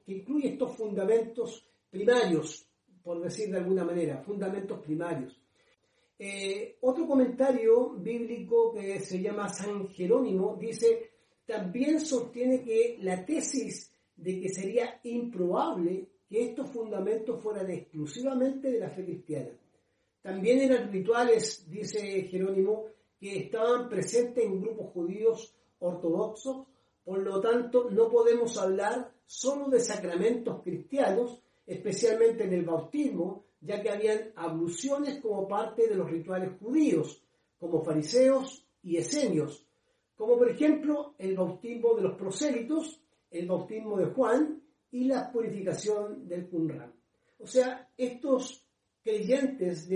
que 0.05 0.13
incluye 0.13 0.51
estos 0.51 0.77
fundamentos 0.77 1.67
primarios 1.91 2.67
por 3.03 3.21
decir 3.21 3.51
de 3.51 3.59
alguna 3.59 3.85
manera, 3.85 4.23
fundamentos 4.23 4.81
primarios. 4.81 5.39
Eh, 6.19 6.77
otro 6.83 7.07
comentario 7.07 7.91
bíblico 7.95 8.73
que 8.73 9.01
se 9.01 9.21
llama 9.21 9.49
San 9.49 9.89
Jerónimo 9.89 10.57
dice, 10.57 11.11
también 11.45 11.99
sostiene 11.99 12.63
que 12.63 12.99
la 13.01 13.25
tesis 13.25 13.92
de 14.23 14.41
que 14.41 14.49
sería 14.49 15.01
improbable 15.03 16.09
que 16.29 16.45
estos 16.45 16.71
fundamentos 16.71 17.43
fueran 17.43 17.71
exclusivamente 17.71 18.71
de 18.71 18.79
la 18.79 18.91
fe 18.91 19.05
cristiana. 19.05 19.51
También 20.23 20.61
eran 20.61 20.93
rituales, 20.93 21.69
dice 21.69 22.23
Jerónimo, 22.23 22.87
que 23.19 23.39
estaban 23.39 23.89
presentes 23.89 24.45
en 24.45 24.61
grupos 24.61 24.93
judíos 24.93 25.55
ortodoxos, 25.81 26.67
por 27.05 27.19
lo 27.19 27.41
tanto 27.41 27.91
no 27.91 28.09
podemos 28.09 28.57
hablar 28.59 29.13
solo 29.27 29.69
de 29.69 29.81
sacramentos 29.81 30.63
cristianos, 30.63 31.43
especialmente 31.67 32.45
en 32.45 32.53
el 32.53 32.65
bautismo, 32.65 33.45
ya 33.61 33.83
que 33.83 33.91
habían 33.91 34.33
abluciones 34.37 35.21
como 35.21 35.49
parte 35.49 35.89
de 35.89 35.97
los 35.97 36.09
rituales 36.09 36.53
judíos, 36.61 37.25
como 37.59 37.83
fariseos 37.83 38.65
y 38.85 38.97
esenios, 38.97 39.67
como 40.15 40.39
por 40.39 40.49
ejemplo 40.49 41.15
el 41.19 41.37
bautismo 41.37 41.95
de 41.95 42.03
los 42.03 42.17
prosélitos, 42.17 43.02
el 43.33 43.47
bautismo 43.47 43.97
de 43.99 44.07
Juan 44.07 44.63
y 44.91 45.05
la 45.05 45.31
purificación 45.33 46.29
del 46.29 46.49
Qumran. 46.49 46.93
O 47.39 47.47
sea, 47.47 47.89
estos 47.97 48.67
creyentes 49.03 49.89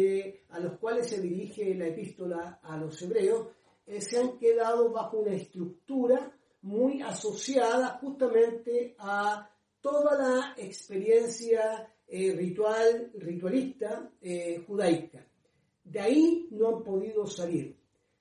a 0.48 0.58
los 0.58 0.78
cuales 0.78 1.08
se 1.08 1.20
dirige 1.20 1.74
la 1.74 1.86
epístola 1.86 2.60
a 2.62 2.76
los 2.76 3.00
hebreos 3.02 3.48
eh, 3.86 4.00
se 4.00 4.18
han 4.18 4.36
quedado 4.36 4.90
bajo 4.90 5.18
una 5.18 5.34
estructura 5.34 6.32
muy 6.62 7.02
asociada 7.02 7.98
justamente 8.00 8.96
a 8.98 9.48
toda 9.80 10.18
la 10.18 10.54
experiencia 10.56 11.88
eh, 12.08 12.34
ritual, 12.36 13.12
ritualista 13.14 14.10
eh, 14.20 14.64
judaica. 14.66 15.24
De 15.84 16.00
ahí 16.00 16.48
no 16.50 16.68
han 16.68 16.82
podido 16.82 17.26
salir. 17.26 17.76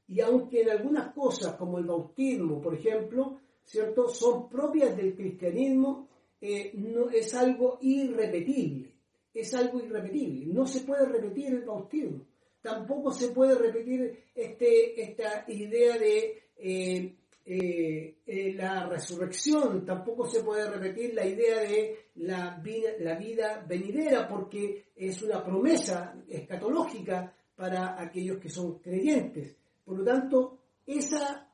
Y 0.08 0.22
aunque 0.22 0.62
en 0.62 0.70
algunas 0.70 1.12
cosas, 1.16 1.56
como 1.56 1.80
el 1.80 1.86
bautismo, 1.86 2.62
por 2.62 2.76
ejemplo, 2.76 3.40
¿cierto? 3.66 4.08
son 4.08 4.48
propias 4.48 4.96
del 4.96 5.16
cristianismo, 5.16 6.08
eh, 6.40 6.74
es 7.14 7.34
algo 7.34 7.80
irrepetible. 7.82 8.94
Es 9.34 9.54
algo 9.54 9.82
irrepetible. 9.82 10.46
No 10.54 10.66
se 10.66 10.82
puede 10.82 11.06
repetir 11.06 11.48
el 11.48 11.66
bautismo. 11.66 12.22
Tampoco 12.62 13.12
se 13.12 13.30
puede 13.30 13.56
repetir 13.56 14.24
este, 14.34 15.02
esta 15.02 15.46
idea 15.48 15.98
de 15.98 16.44
eh, 16.58 17.16
eh, 17.48 18.54
la 18.56 18.88
resurrección, 18.88 19.86
tampoco 19.86 20.26
se 20.26 20.44
puede 20.44 20.68
repetir 20.68 21.14
la 21.14 21.28
idea 21.28 21.60
de 21.60 22.10
la 22.16 22.58
vida, 22.58 22.90
la 23.00 23.16
vida 23.16 23.64
venidera, 23.68 24.28
porque 24.28 24.86
es 24.96 25.22
una 25.22 25.44
promesa 25.44 26.16
escatológica 26.28 27.32
para 27.56 28.02
aquellos 28.02 28.40
que 28.40 28.50
son 28.50 28.80
creyentes. 28.80 29.56
Por 29.84 30.00
lo 30.00 30.04
tanto, 30.04 30.58
esa 30.88 31.52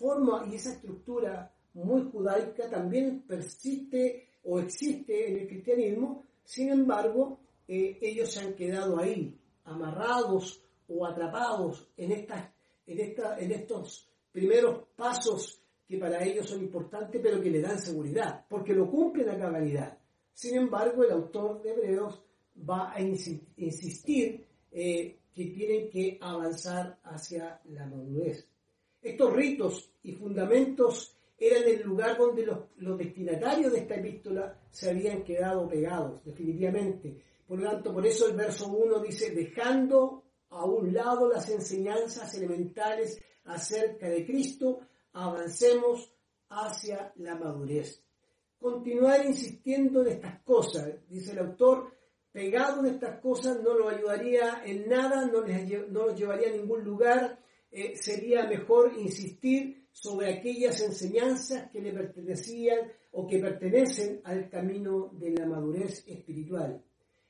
forma 0.00 0.46
y 0.50 0.54
esa 0.54 0.72
estructura 0.72 1.54
muy 1.74 2.10
judaica 2.10 2.68
también 2.70 3.22
persiste 3.22 4.30
o 4.44 4.58
existe 4.58 5.28
en 5.28 5.40
el 5.40 5.46
cristianismo, 5.46 6.24
sin 6.42 6.70
embargo, 6.70 7.38
ellos 7.68 8.32
se 8.32 8.40
han 8.40 8.54
quedado 8.54 8.98
ahí, 8.98 9.38
amarrados 9.64 10.64
o 10.88 11.06
atrapados 11.06 11.88
en, 11.96 12.12
estas, 12.12 12.50
en, 12.86 12.98
esta, 12.98 13.38
en 13.38 13.52
estos 13.52 14.08
primeros 14.32 14.88
pasos 14.96 15.62
que 15.86 15.98
para 15.98 16.24
ellos 16.24 16.48
son 16.48 16.62
importantes, 16.62 17.20
pero 17.22 17.40
que 17.40 17.50
le 17.50 17.60
dan 17.60 17.78
seguridad, 17.78 18.44
porque 18.48 18.72
lo 18.72 18.90
cumplen 18.90 19.28
a 19.28 19.38
cabalidad. 19.38 19.98
Sin 20.32 20.56
embargo, 20.56 21.04
el 21.04 21.12
autor 21.12 21.62
de 21.62 21.70
Hebreos 21.72 22.22
va 22.68 22.92
a 22.92 23.00
insistir 23.00 24.46
eh, 24.72 25.18
que 25.34 25.44
tienen 25.46 25.90
que 25.90 26.18
avanzar 26.20 26.98
hacia 27.04 27.60
la 27.66 27.86
madurez. 27.86 28.49
Estos 29.02 29.32
ritos 29.32 29.92
y 30.02 30.12
fundamentos 30.12 31.16
eran 31.38 31.64
el 31.64 31.82
lugar 31.82 32.18
donde 32.18 32.44
los, 32.44 32.58
los, 32.76 32.98
destinatarios 32.98 33.72
de 33.72 33.78
esta 33.78 33.94
epístola 33.94 34.60
se 34.70 34.90
habían 34.90 35.24
quedado 35.24 35.66
pegados, 35.66 36.22
definitivamente. 36.24 37.24
Por 37.46 37.60
lo 37.60 37.70
tanto, 37.70 37.94
por 37.94 38.06
eso 38.06 38.28
el 38.28 38.36
verso 38.36 38.68
1 38.68 39.00
dice, 39.00 39.30
dejando 39.30 40.24
a 40.50 40.64
un 40.64 40.92
lado 40.92 41.28
las 41.28 41.48
enseñanzas 41.48 42.34
elementales 42.34 43.18
acerca 43.44 44.08
de 44.08 44.26
Cristo, 44.26 44.80
avancemos 45.12 46.12
hacia 46.50 47.12
la 47.16 47.36
madurez. 47.36 48.04
Continuar 48.58 49.24
insistiendo 49.24 50.02
en 50.02 50.08
estas 50.08 50.42
cosas, 50.42 50.92
dice 51.08 51.32
el 51.32 51.38
autor, 51.38 51.92
pegado 52.30 52.80
en 52.80 52.94
estas 52.94 53.18
cosas 53.20 53.60
no 53.62 53.74
lo 53.74 53.88
ayudaría 53.88 54.62
en 54.64 54.88
nada, 54.88 55.24
no, 55.26 55.40
les, 55.40 55.88
no 55.88 56.14
llevaría 56.14 56.48
a 56.48 56.56
ningún 56.56 56.84
lugar, 56.84 57.38
eh, 57.70 57.96
sería 57.96 58.46
mejor 58.46 58.94
insistir 58.98 59.88
sobre 59.92 60.34
aquellas 60.34 60.80
enseñanzas 60.80 61.70
que 61.70 61.80
le 61.80 61.92
pertenecían 61.92 62.92
o 63.12 63.26
que 63.26 63.38
pertenecen 63.38 64.20
al 64.24 64.48
camino 64.48 65.10
de 65.12 65.30
la 65.30 65.46
madurez 65.46 66.04
espiritual. 66.06 66.82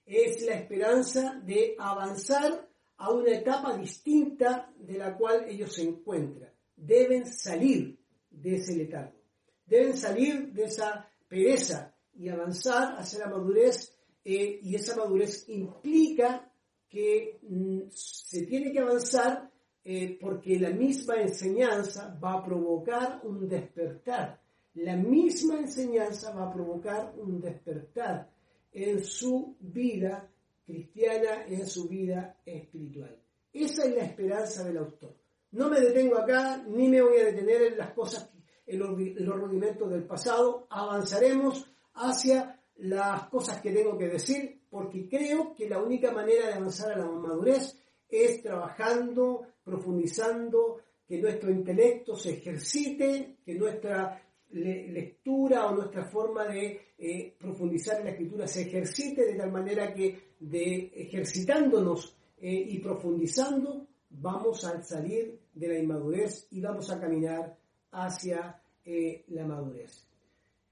Es 0.05 0.43
la 0.43 0.55
esperanza 0.55 1.41
de 1.45 1.75
avanzar 1.79 2.69
a 2.97 3.11
una 3.11 3.33
etapa 3.33 3.77
distinta 3.77 4.73
de 4.79 4.99
la 4.99 5.17
cual 5.17 5.47
ellos 5.49 5.73
se 5.73 5.83
encuentran. 5.83 6.51
Deben 6.77 7.27
salir 7.27 7.99
de 8.31 8.57
ese 8.57 8.77
letargo. 8.77 9.19
Deben 9.67 9.97
salir 9.97 10.53
de 10.53 10.65
esa 10.65 11.09
pereza 11.29 11.95
y 12.15 12.29
avanzar 12.29 12.97
hacia 12.99 13.21
la 13.21 13.31
madurez. 13.31 13.97
Eh, 14.23 14.61
y 14.63 14.75
esa 14.75 14.97
madurez 14.97 15.49
implica 15.49 16.53
que 16.89 17.39
mm, 17.43 17.89
se 17.91 18.45
tiene 18.47 18.71
que 18.71 18.81
avanzar 18.81 19.50
eh, 19.85 20.19
porque 20.21 20.59
la 20.59 20.71
misma 20.71 21.17
enseñanza 21.17 22.19
va 22.23 22.35
a 22.35 22.45
provocar 22.45 23.21
un 23.25 23.49
despertar. 23.49 24.41
La 24.75 24.97
misma 24.97 25.59
enseñanza 25.59 26.33
va 26.33 26.49
a 26.49 26.53
provocar 26.53 27.15
un 27.17 27.41
despertar 27.41 28.31
en 28.73 29.03
su 29.03 29.57
vida 29.61 30.31
cristiana 30.71 31.45
en 31.47 31.67
su 31.67 31.89
vida 31.89 32.37
espiritual. 32.45 33.17
Esa 33.53 33.85
es 33.85 33.95
la 33.95 34.05
esperanza 34.05 34.65
del 34.65 34.79
autor. 34.79 35.17
No 35.53 35.69
me 35.69 35.81
detengo 35.81 36.19
acá, 36.19 36.63
ni 36.69 36.89
me 36.89 37.03
voy 37.03 37.19
a 37.19 37.25
detener 37.25 37.63
en 37.63 37.79
las 37.79 37.93
cosas, 37.93 38.31
en 38.67 38.79
los, 38.79 39.41
rudimentos 39.41 39.91
del 39.91 40.05
pasado. 40.05 40.67
Avanzaremos 40.71 41.69
hacia 41.95 42.61
las 42.77 43.29
cosas 43.29 43.61
que 43.61 43.73
tengo 43.73 43.99
que 43.99 44.07
decir, 44.07 44.61
porque 44.71 45.09
creo 45.09 45.53
que 45.55 45.69
la 45.69 45.83
única 45.83 46.13
manera 46.13 46.47
de 46.47 46.55
avanzar 46.55 46.93
a 46.93 46.99
la 46.99 47.07
madurez 47.07 47.80
es 48.11 48.43
trabajando, 48.43 49.47
profundizando, 49.63 50.81
que 51.07 51.21
nuestro 51.21 51.51
intelecto 51.51 52.15
se 52.15 52.35
ejercite, 52.35 53.39
que 53.45 53.55
nuestra 53.55 54.23
lectura 54.53 55.67
o 55.67 55.75
nuestra 55.75 56.05
forma 56.05 56.47
de 56.47 56.81
eh, 56.99 57.35
profundizar 57.39 57.99
en 57.99 58.05
la 58.05 58.11
escritura 58.11 58.47
se 58.47 58.63
ejercite 58.63 59.25
de 59.25 59.35
tal 59.35 59.53
manera 59.53 59.93
que 59.95 60.35
de 60.41 60.93
ejercitándonos 60.95 62.17
eh, 62.39 62.53
y 62.53 62.79
profundizando 62.79 63.87
vamos 64.11 64.65
a 64.65 64.83
salir 64.83 65.39
de 65.55 65.69
la 65.69 65.79
inmadurez 65.79 66.49
y 66.51 66.61
vamos 66.61 66.91
a 66.91 67.01
caminar 67.01 67.57
hacia 67.93 68.61
eh, 68.85 69.25
la 69.29 69.47
madurez. 69.47 70.07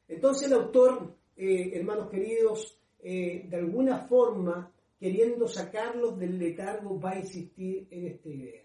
Entonces 0.09 0.49
el 0.49 0.55
autor, 0.55 1.15
hermanos 1.37 2.09
queridos, 2.11 2.79
de 3.01 3.49
alguna 3.53 3.99
forma, 3.99 4.73
queriendo 4.99 5.47
sacarlos 5.47 6.19
del 6.19 6.39
letargo, 6.39 7.01
va 7.01 7.13
a 7.13 7.21
insistir 7.21 7.87
en 7.91 8.07
esta 8.07 8.29
idea. 8.29 8.63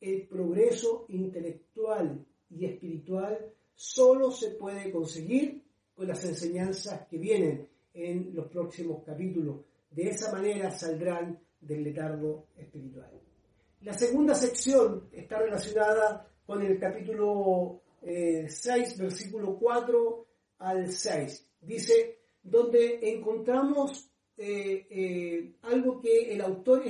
El 0.00 0.26
progreso 0.26 1.06
intelectual 1.08 2.24
y 2.50 2.66
espiritual 2.66 3.52
solo 3.74 4.30
se 4.30 4.50
puede 4.50 4.90
conseguir 4.90 5.62
con 5.94 6.08
las 6.08 6.24
enseñanzas 6.24 7.06
que 7.08 7.18
vienen 7.18 7.68
en 7.94 8.34
los 8.34 8.48
próximos 8.48 9.02
capítulos. 9.04 9.60
De 9.90 10.08
esa 10.08 10.32
manera 10.32 10.70
saldrán 10.70 11.38
del 11.60 11.84
letargo 11.84 12.48
espiritual. 12.56 13.10
La 13.82 13.92
segunda 13.92 14.34
sección 14.34 15.08
está 15.12 15.38
relacionada 15.38 16.28
con 16.46 16.62
el 16.62 16.78
capítulo 16.78 17.82
6, 18.02 18.66
eh, 18.66 18.94
versículo 18.98 19.58
4 19.58 20.26
al 20.58 20.90
6. 20.90 21.50
Dice, 21.60 22.18
donde 22.42 22.98
encontramos 23.02 24.11
eh, 24.44 24.86
eh, 24.90 25.52
algo 25.62 26.00
que 26.00 26.32
el 26.32 26.40
autor 26.40 26.82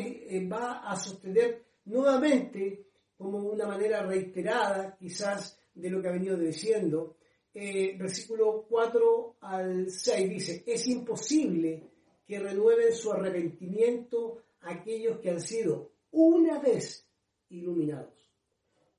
va 0.51 0.91
a 0.91 0.97
sostener 0.97 1.63
nuevamente 1.85 2.87
como 3.15 3.41
una 3.41 3.67
manera 3.67 4.03
reiterada, 4.07 4.97
quizás 4.97 5.59
de 5.75 5.91
lo 5.91 6.01
que 6.01 6.09
ha 6.09 6.13
venido 6.13 6.37
diciendo. 6.39 7.17
Eh, 7.53 7.95
versículo 7.99 8.65
4 8.67 9.37
al 9.41 9.91
6 9.91 10.31
dice, 10.31 10.65
es 10.67 10.87
imposible 10.89 11.91
que 12.27 12.39
renueven 12.39 12.95
su 12.95 13.13
arrepentimiento 13.13 14.45
aquellos 14.63 15.19
que 15.19 15.29
han 15.29 15.41
sido 15.41 15.93
una 16.13 16.59
vez 16.59 17.07
iluminados, 17.51 18.33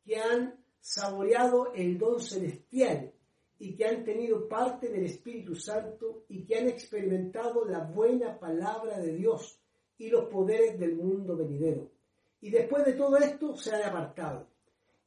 que 0.04 0.18
han 0.18 0.64
saboreado 0.80 1.74
el 1.74 1.98
don 1.98 2.20
celestial 2.20 3.13
y 3.60 3.76
que 3.76 3.86
han 3.86 4.04
tenido 4.04 4.48
parte 4.48 4.90
del 4.90 5.06
Espíritu 5.06 5.56
Santo 5.56 6.26
y 6.30 6.44
que 6.44 6.58
han 6.58 6.68
experimentado 6.68 7.66
la 7.66 7.80
buena 7.80 8.38
palabra 8.40 9.00
de 9.00 9.14
Dios 9.14 9.60
y 9.98 10.10
los 10.10 10.26
poderes 10.26 10.80
del 10.80 10.96
mundo 10.96 11.38
venidero. 11.38 11.90
Y 12.42 12.50
después 12.50 12.86
de 12.86 12.94
todo 12.94 13.18
esto 13.18 13.56
se 13.56 13.74
han 13.74 13.84
apartado. 13.84 14.48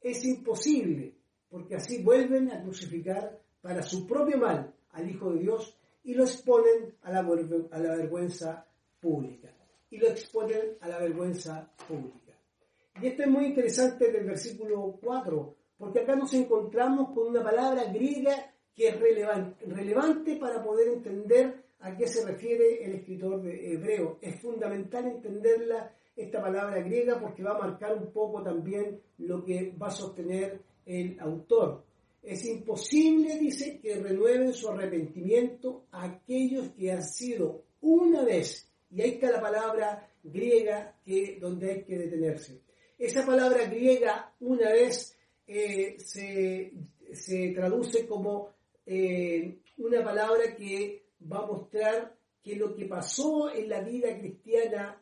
Es 0.01 0.23
imposible 0.25 1.13
porque 1.49 1.75
así 1.75 2.01
vuelven 2.01 2.51
a 2.51 2.61
crucificar 2.61 3.39
para 3.61 3.83
su 3.83 4.07
propio 4.07 4.37
mal 4.37 4.73
al 4.91 5.09
Hijo 5.09 5.31
de 5.33 5.39
Dios 5.39 5.77
y 6.03 6.13
lo 6.13 6.23
exponen 6.23 6.95
a 7.01 7.11
la, 7.11 7.19
a 7.19 7.79
la 7.79 7.95
vergüenza 7.95 8.65
pública. 8.99 9.53
Y 9.89 9.97
lo 9.97 10.07
exponen 10.07 10.77
a 10.81 10.87
la 10.87 10.99
vergüenza 10.99 11.69
pública. 11.87 12.33
Y 13.01 13.07
esto 13.07 13.23
es 13.23 13.29
muy 13.29 13.45
interesante 13.45 14.11
del 14.11 14.25
versículo 14.25 14.97
4, 15.01 15.55
porque 15.77 15.99
acá 15.99 16.15
nos 16.15 16.33
encontramos 16.33 17.13
con 17.13 17.27
una 17.27 17.43
palabra 17.43 17.85
griega 17.85 18.53
que 18.75 18.89
es 18.89 18.99
relevante, 18.99 19.65
relevante 19.65 20.35
para 20.37 20.63
poder 20.63 20.89
entender 20.89 21.63
a 21.79 21.95
qué 21.95 22.07
se 22.07 22.25
refiere 22.25 22.83
el 22.83 22.95
escritor 22.95 23.41
de 23.41 23.73
Hebreo. 23.73 24.17
Es 24.21 24.41
fundamental 24.41 25.05
entenderla, 25.05 25.93
esta 26.15 26.41
palabra 26.41 26.81
griega, 26.81 27.19
porque 27.19 27.43
va 27.43 27.51
a 27.51 27.59
marcar 27.59 27.95
un 27.95 28.11
poco 28.11 28.41
también 28.41 28.99
lo 29.19 29.43
que 29.43 29.75
va 29.79 29.87
a 29.87 29.91
sostener 29.91 30.59
el 30.85 31.19
autor. 31.19 31.83
Es 32.23 32.43
imposible, 32.45 33.37
dice, 33.37 33.79
que 33.79 33.95
renueven 33.99 34.51
su 34.51 34.67
arrepentimiento 34.69 35.85
a 35.91 36.05
aquellos 36.05 36.69
que 36.69 36.91
han 36.91 37.03
sido 37.03 37.63
una 37.81 38.23
vez, 38.23 38.67
y 38.89 39.01
ahí 39.01 39.11
está 39.11 39.29
la 39.29 39.41
palabra 39.41 40.09
griega 40.23 40.95
que, 41.05 41.37
donde 41.39 41.71
hay 41.71 41.83
que 41.83 41.97
detenerse. 41.97 42.61
Esa 42.97 43.23
palabra 43.25 43.65
griega, 43.65 44.33
una 44.39 44.71
vez, 44.71 45.16
eh, 45.47 45.95
se, 45.99 47.53
traduce 47.53 48.05
como 48.05 48.53
eh, 48.85 49.61
una 49.77 50.03
palabra 50.03 50.53
que 50.57 51.13
va 51.31 51.39
a 51.39 51.45
mostrar 51.45 52.17
que 52.43 52.55
lo 52.57 52.75
que 52.75 52.85
pasó 52.85 53.49
en 53.53 53.69
la 53.69 53.81
vida 53.81 54.17
cristiana, 54.17 55.01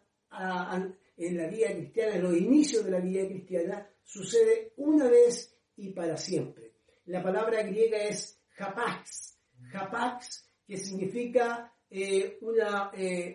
en 1.18 1.38
la 1.38 1.48
vida 1.48 1.74
cristiana, 1.74 2.16
en 2.16 2.24
los 2.24 2.38
inicios 2.38 2.86
de 2.86 2.92
la 2.92 3.00
vida 3.00 3.28
cristiana, 3.28 3.90
sucede 4.04 4.74
una 4.78 5.10
vez 5.10 5.58
y 5.78 5.90
para 5.90 6.16
siempre. 6.16 6.76
La 7.06 7.24
palabra 7.24 7.64
griega 7.64 7.98
es 8.04 8.40
japax, 8.50 9.40
japax, 9.72 10.50
que 10.68 10.78
significa 10.78 11.74
eh, 11.90 12.38
una, 12.42 12.92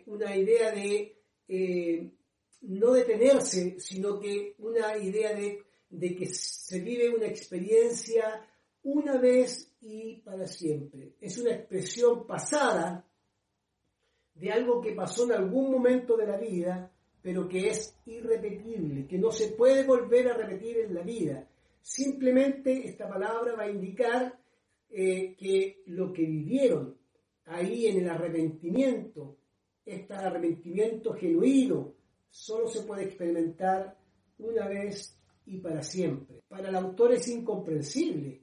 una, 0.06 0.36
idea 0.36 0.72
de 0.72 1.16
no 2.62 2.92
detenerse, 2.92 3.78
sino 3.80 4.18
que 4.18 4.54
una 4.58 4.96
idea 4.96 5.34
de, 5.34 5.69
de 5.90 6.14
que 6.14 6.26
se 6.26 6.80
vive 6.80 7.10
una 7.10 7.26
experiencia 7.26 8.46
una 8.82 9.18
vez 9.18 9.72
y 9.82 10.16
para 10.22 10.46
siempre. 10.46 11.14
Es 11.20 11.36
una 11.38 11.52
expresión 11.52 12.26
pasada 12.26 13.04
de 14.34 14.50
algo 14.50 14.80
que 14.80 14.92
pasó 14.92 15.24
en 15.24 15.32
algún 15.32 15.70
momento 15.70 16.16
de 16.16 16.26
la 16.26 16.38
vida, 16.38 16.90
pero 17.20 17.48
que 17.48 17.68
es 17.68 17.98
irrepetible, 18.06 19.06
que 19.06 19.18
no 19.18 19.30
se 19.30 19.48
puede 19.48 19.84
volver 19.84 20.28
a 20.28 20.36
repetir 20.36 20.78
en 20.78 20.94
la 20.94 21.02
vida. 21.02 21.46
Simplemente 21.82 22.86
esta 22.86 23.08
palabra 23.08 23.54
va 23.54 23.64
a 23.64 23.70
indicar 23.70 24.38
eh, 24.88 25.34
que 25.36 25.82
lo 25.86 26.12
que 26.12 26.24
vivieron 26.24 26.96
ahí 27.46 27.86
en 27.86 27.98
el 27.98 28.08
arrepentimiento, 28.08 29.36
este 29.84 30.14
arrepentimiento 30.14 31.12
genuino, 31.14 31.94
solo 32.30 32.68
se 32.68 32.82
puede 32.82 33.04
experimentar 33.04 33.98
una 34.38 34.68
vez 34.68 35.19
y 35.50 35.58
para 35.58 35.82
siempre. 35.82 36.42
Para 36.48 36.68
el 36.68 36.76
autor 36.76 37.12
es 37.12 37.26
incomprensible. 37.28 38.40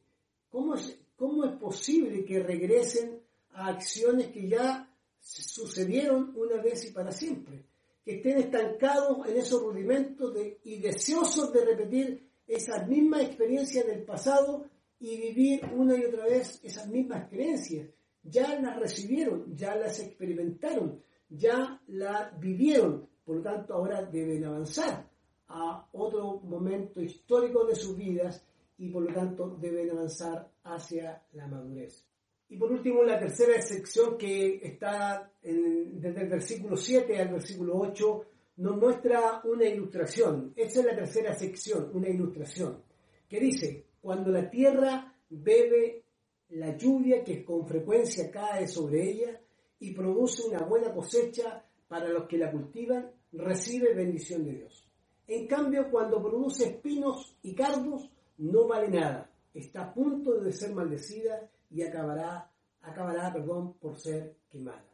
¿Cómo 0.50 0.76
es, 0.76 1.00
cómo 1.16 1.46
es 1.46 1.54
posible 1.54 2.26
que 2.26 2.44
regresen 2.44 3.22
a 3.52 3.68
acciones 3.68 4.28
que 4.28 4.48
ya 4.48 4.94
sucedieron 5.20 6.34
una 6.36 6.62
vez 6.62 6.86
y 6.86 6.92
para 6.92 7.12
siempre? 7.12 7.64
Que 8.04 8.18
estén 8.18 8.40
estancados 8.40 9.26
en 9.28 9.38
esos 9.38 9.62
rudimentos 9.62 10.34
y 10.64 10.80
deseosos 10.80 11.54
de 11.54 11.66
repetir 11.66 12.30
esas 12.46 12.88
mismas 12.88 13.22
experiencias 13.24 13.86
del 13.86 14.04
pasado 14.04 14.66
y 15.00 15.18
vivir 15.18 15.62
una 15.74 15.98
y 15.98 16.04
otra 16.04 16.26
vez 16.26 16.60
esas 16.64 16.88
mismas 16.88 17.30
creencias. 17.30 17.90
Ya 18.24 18.60
las 18.60 18.78
recibieron, 18.78 19.56
ya 19.56 19.76
las 19.76 20.00
experimentaron, 20.02 21.02
ya 21.30 21.82
las 21.88 22.38
vivieron, 22.38 23.08
por 23.24 23.38
lo 23.38 23.42
tanto 23.42 23.74
ahora 23.74 24.04
deben 24.04 24.44
avanzar 24.44 25.08
a 25.50 25.88
otro 25.94 26.42
momento 26.42 27.02
histórico 27.02 27.66
de 27.66 27.76
sus 27.76 27.98
vidas 27.98 28.46
y 28.78 28.90
por 28.90 29.04
lo 29.04 29.14
tanto 29.14 29.58
deben 29.60 29.90
avanzar 29.92 30.50
hacia 30.64 31.24
la 31.34 31.48
madurez. 31.48 32.06
Y 32.50 32.58
por 32.58 32.72
último, 32.72 33.04
la 33.04 33.20
tercera 33.20 33.62
sección 33.62 34.18
que 34.18 34.60
está 34.64 35.32
desde 35.42 36.22
el 36.22 36.30
versículo 36.30 36.78
7 36.78 37.20
al 37.20 37.30
versículo 37.30 37.78
8 37.78 38.26
nos 38.58 38.78
muestra 38.78 39.42
una 39.44 39.66
ilustración. 39.66 40.54
Esa 40.56 40.80
es 40.80 40.86
la 40.86 40.96
tercera 40.96 41.34
sección, 41.34 41.92
una 41.94 42.10
ilustración, 42.10 42.82
que 43.28 43.40
dice, 43.40 43.86
cuando 44.02 44.32
la 44.32 44.50
tierra 44.50 45.14
bebe 45.30 46.04
la 46.50 46.78
lluvia 46.78 47.24
que 47.24 47.44
con 47.44 47.68
frecuencia 47.68 48.32
cae 48.32 48.68
sobre 48.68 49.10
ella 49.10 49.42
y 49.80 49.94
produce 49.94 50.48
una 50.48 50.64
buena 50.64 50.94
cosecha 50.94 51.64
para 51.88 52.10
los 52.10 52.28
que 52.28 52.38
la 52.38 52.52
cultivan, 52.52 53.12
recibe 53.34 53.94
bendición 53.94 54.46
de 54.46 54.54
Dios. 54.54 54.87
En 55.28 55.46
cambio, 55.46 55.92
cuando 55.92 56.24
produce 56.24 56.70
espinos 56.70 57.38
y 57.42 57.54
cardos, 57.54 58.10
no 58.38 58.66
vale 58.66 58.88
nada. 58.88 59.30
Está 59.54 59.84
a 59.84 59.94
punto 59.94 60.40
de 60.40 60.54
ser 60.54 60.74
maldecida 60.74 61.50
y 61.70 61.84
acabará, 61.84 62.50
acabará 62.82 63.34
perdón, 63.34 63.74
por 63.74 64.00
ser 64.00 64.38
quemada. 64.50 64.86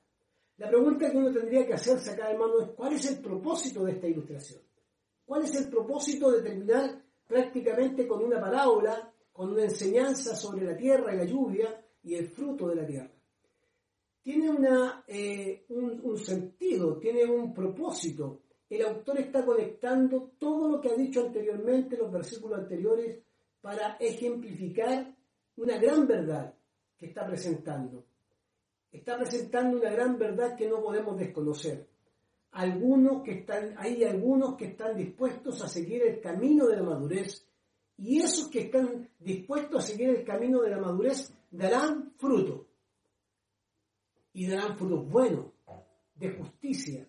La 0.57 0.69
pregunta 0.69 1.11
que 1.11 1.17
uno 1.17 1.31
tendría 1.31 1.67
que 1.67 1.73
hacerse 1.73 2.11
acá, 2.11 2.31
hermano, 2.31 2.61
es 2.61 2.69
¿cuál 2.69 2.93
es 2.93 3.05
el 3.11 3.19
propósito 3.19 3.83
de 3.83 3.91
esta 3.91 4.07
ilustración? 4.07 4.61
¿Cuál 5.25 5.43
es 5.43 5.55
el 5.55 5.69
propósito 5.69 6.31
de 6.31 6.41
terminar 6.41 7.01
prácticamente 7.27 8.07
con 8.07 8.23
una 8.23 8.39
parábola, 8.39 9.13
con 9.31 9.51
una 9.51 9.63
enseñanza 9.63 10.35
sobre 10.35 10.65
la 10.65 10.75
tierra 10.75 11.13
y 11.13 11.17
la 11.17 11.25
lluvia 11.25 11.85
y 12.03 12.15
el 12.15 12.27
fruto 12.27 12.69
de 12.69 12.75
la 12.75 12.85
tierra? 12.85 13.11
Tiene 14.21 14.49
una, 14.49 15.03
eh, 15.07 15.65
un, 15.69 15.99
un 16.03 16.17
sentido, 16.17 16.97
tiene 16.97 17.25
un 17.25 17.53
propósito. 17.53 18.42
El 18.75 18.81
autor 18.83 19.19
está 19.19 19.45
conectando 19.45 20.31
todo 20.39 20.67
lo 20.67 20.81
que 20.81 20.89
ha 20.89 20.95
dicho 20.95 21.25
anteriormente, 21.25 21.97
los 21.97 22.11
versículos 22.11 22.59
anteriores, 22.59 23.19
para 23.61 23.97
ejemplificar 23.99 25.15
una 25.57 25.77
gran 25.77 26.07
verdad 26.07 26.53
que 26.97 27.07
está 27.07 27.25
presentando 27.25 28.03
está 28.93 29.17
presentando 29.17 29.79
una 29.79 29.89
gran 29.89 30.17
verdad 30.17 30.55
que 30.55 30.69
no 30.69 30.81
podemos 30.81 31.17
desconocer. 31.17 31.87
Algunos 32.51 33.23
que 33.23 33.39
están, 33.39 33.73
hay 33.77 34.03
algunos 34.03 34.55
que 34.55 34.65
están 34.65 34.95
dispuestos 34.95 35.61
a 35.63 35.67
seguir 35.67 36.03
el 36.03 36.21
camino 36.21 36.67
de 36.67 36.75
la 36.77 36.83
madurez 36.83 37.47
Y 37.97 38.21
esos 38.21 38.47
que 38.49 38.61
están 38.61 39.09
dispuestos 39.19 39.83
a 39.83 39.87
seguir 39.87 40.09
el 40.09 40.23
camino 40.23 40.61
de 40.61 40.69
la 40.69 40.77
madurez 40.77 41.33
darán 41.49 42.13
fruto. 42.17 42.67
Y 44.33 44.47
darán 44.47 44.77
frutos 44.77 45.09
buenos, 45.09 45.45
de 46.15 46.31
justicia. 46.37 47.07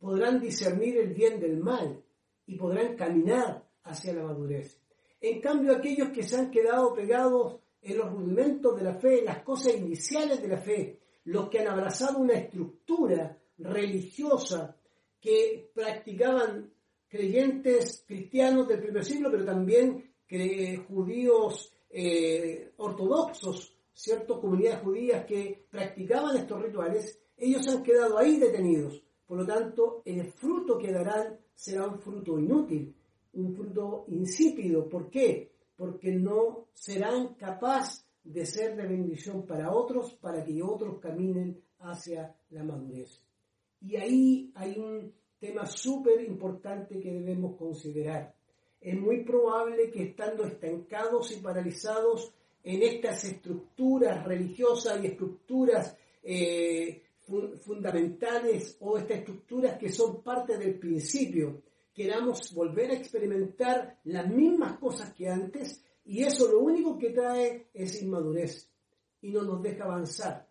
Podrán 0.00 0.40
discernir 0.40 0.96
el 0.96 1.14
bien 1.14 1.38
del 1.38 1.58
mal 1.58 2.02
y 2.46 2.56
podrán 2.56 2.96
caminar 2.96 3.64
hacia 3.84 4.14
la 4.14 4.24
madurez. 4.24 4.80
En 5.20 5.40
cambio, 5.40 5.76
aquellos 5.76 6.08
que 6.08 6.24
se 6.24 6.36
han 6.36 6.50
quedado 6.50 6.92
pegados 6.94 7.60
en 7.82 7.98
los 7.98 8.10
rudimentos 8.10 8.76
de 8.76 8.82
la 8.82 8.94
fe, 8.94 9.20
en 9.20 9.26
las 9.26 9.42
cosas 9.42 9.76
iniciales 9.76 10.42
de 10.42 10.48
la 10.48 10.58
fe, 10.58 10.98
los 11.24 11.48
que 11.48 11.60
han 11.60 11.68
abrazado 11.68 12.18
una 12.18 12.34
estructura 12.34 13.38
religiosa 13.58 14.76
que 15.20 15.70
practicaban 15.74 16.72
creyentes 17.08 18.04
cristianos 18.06 18.66
del 18.66 18.80
primer 18.80 19.04
siglo, 19.04 19.30
pero 19.30 19.44
también 19.44 20.10
judíos 20.88 21.72
eh, 21.90 22.72
ortodoxos, 22.76 23.76
ciertas 23.92 24.38
comunidades 24.38 24.80
judías 24.80 25.26
que 25.26 25.66
practicaban 25.70 26.36
estos 26.36 26.62
rituales, 26.62 27.20
ellos 27.36 27.66
han 27.68 27.82
quedado 27.82 28.18
ahí 28.18 28.38
detenidos. 28.38 29.02
Por 29.30 29.38
lo 29.38 29.46
tanto, 29.46 30.02
el 30.04 30.24
fruto 30.32 30.76
que 30.76 30.90
darán 30.90 31.38
será 31.54 31.86
un 31.86 32.00
fruto 32.00 32.36
inútil, 32.36 32.92
un 33.34 33.54
fruto 33.54 34.06
insípido. 34.08 34.88
¿Por 34.88 35.08
qué? 35.08 35.52
Porque 35.76 36.10
no 36.10 36.66
serán 36.74 37.34
capaces 37.34 38.04
de 38.24 38.44
ser 38.44 38.74
de 38.74 38.88
bendición 38.88 39.46
para 39.46 39.70
otros, 39.70 40.14
para 40.14 40.44
que 40.44 40.60
otros 40.60 40.98
caminen 40.98 41.62
hacia 41.78 42.34
la 42.48 42.64
madurez. 42.64 43.24
Y 43.80 43.94
ahí 43.94 44.50
hay 44.56 44.76
un 44.76 45.14
tema 45.38 45.64
súper 45.64 46.22
importante 46.22 46.98
que 46.98 47.12
debemos 47.12 47.56
considerar. 47.56 48.34
Es 48.80 49.00
muy 49.00 49.22
probable 49.22 49.92
que 49.92 50.02
estando 50.08 50.42
estancados 50.42 51.30
y 51.30 51.40
paralizados 51.40 52.34
en 52.64 52.82
estas 52.82 53.22
estructuras 53.26 54.24
religiosas 54.26 55.00
y 55.00 55.06
estructuras 55.06 55.96
eh, 56.24 57.04
fundamentales 57.60 58.76
o 58.80 58.98
estas 58.98 59.18
estructuras 59.18 59.78
que 59.78 59.90
son 59.90 60.22
parte 60.22 60.58
del 60.58 60.78
principio, 60.78 61.62
queramos 61.92 62.52
volver 62.54 62.90
a 62.90 62.94
experimentar 62.94 63.98
las 64.04 64.28
mismas 64.28 64.78
cosas 64.78 65.12
que 65.12 65.28
antes 65.28 65.84
y 66.04 66.22
eso 66.22 66.50
lo 66.50 66.60
único 66.60 66.98
que 66.98 67.10
trae 67.10 67.68
es 67.72 68.02
inmadurez 68.02 68.68
y 69.22 69.30
no 69.30 69.42
nos 69.42 69.62
deja 69.62 69.84
avanzar. 69.84 70.48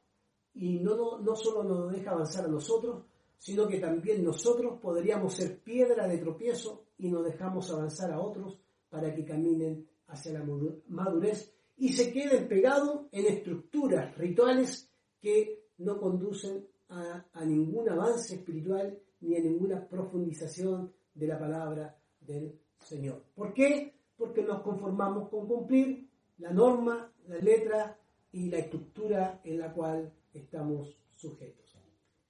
Y 0.53 0.79
no, 0.79 0.95
no, 0.95 1.19
no 1.19 1.35
solo 1.35 1.63
nos 1.63 1.91
deja 1.91 2.11
avanzar 2.11 2.45
a 2.45 2.49
nosotros, 2.49 3.05
sino 3.37 3.67
que 3.67 3.79
también 3.79 4.23
nosotros 4.23 4.79
podríamos 4.81 5.33
ser 5.33 5.59
piedra 5.59 6.07
de 6.07 6.17
tropiezo 6.17 6.85
y 6.97 7.09
nos 7.09 7.23
dejamos 7.23 7.71
avanzar 7.71 8.11
a 8.11 8.19
otros 8.19 8.59
para 8.89 9.13
que 9.13 9.25
caminen 9.25 9.87
hacia 10.07 10.33
la 10.33 10.45
madurez 10.87 11.53
y 11.77 11.93
se 11.93 12.11
queden 12.11 12.47
pegados 12.47 13.07
en 13.11 13.25
estructuras 13.25 14.15
rituales 14.17 14.91
que 15.21 15.69
no 15.77 15.99
conducen 15.99 16.67
a, 16.89 17.45
ningún 17.45 17.89
avance 17.89 18.35
espiritual 18.35 18.97
ni 19.21 19.35
a 19.35 19.39
ninguna 19.39 19.87
profundización 19.87 20.91
de 21.13 21.27
la 21.27 21.37
palabra 21.37 21.95
del 22.19 22.59
Señor. 22.77 23.23
¿Por 23.35 23.53
qué? 23.53 23.93
Porque 24.17 24.43
nos 24.43 24.61
conformamos 24.61 25.29
con 25.29 25.47
cumplir 25.47 26.07
la 26.37 26.51
norma, 26.51 27.11
la 27.27 27.37
letra 27.37 27.97
y 28.31 28.49
la 28.49 28.59
estructura 28.59 29.41
en 29.43 29.59
la 29.59 29.71
cual 29.73 30.11
estamos 30.33 30.97
sujetos. 31.13 31.77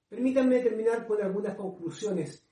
Permítanme 0.08 0.62
terminar 0.62 1.06
con 1.06 1.22
algunas 1.22 1.56
conclusiones 1.56 2.44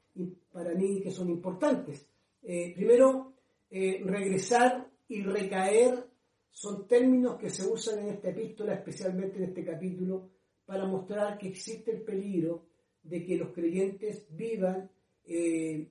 para 0.52 0.74
mí 0.76 1.02
que 1.02 1.12
son 1.12 1.30
importantes. 1.30 2.08
Eh, 2.44 2.74
primero, 2.76 3.34
eh, 3.70 4.02
regresar 4.04 4.88
y 5.08 5.24
recaer 5.24 6.08
son 6.52 6.88
términos 6.88 7.38
que 7.38 7.50
se 7.50 7.66
usan 7.66 8.00
en 8.00 8.10
esta 8.10 8.30
epístola, 8.30 8.74
especialmente 8.74 9.38
en 9.38 9.44
este 9.46 9.66
capítulo, 9.66 10.30
para 10.68 10.86
mostrar 10.86 11.40
que 11.40 11.48
existe 11.48 11.90
el 11.92 12.04
peligro 12.04 12.68
de 13.02 13.26
que 13.26 13.38
los 13.38 13.52
creyentes 13.54 14.28
vivan, 14.30 14.92
eh, 15.24 15.90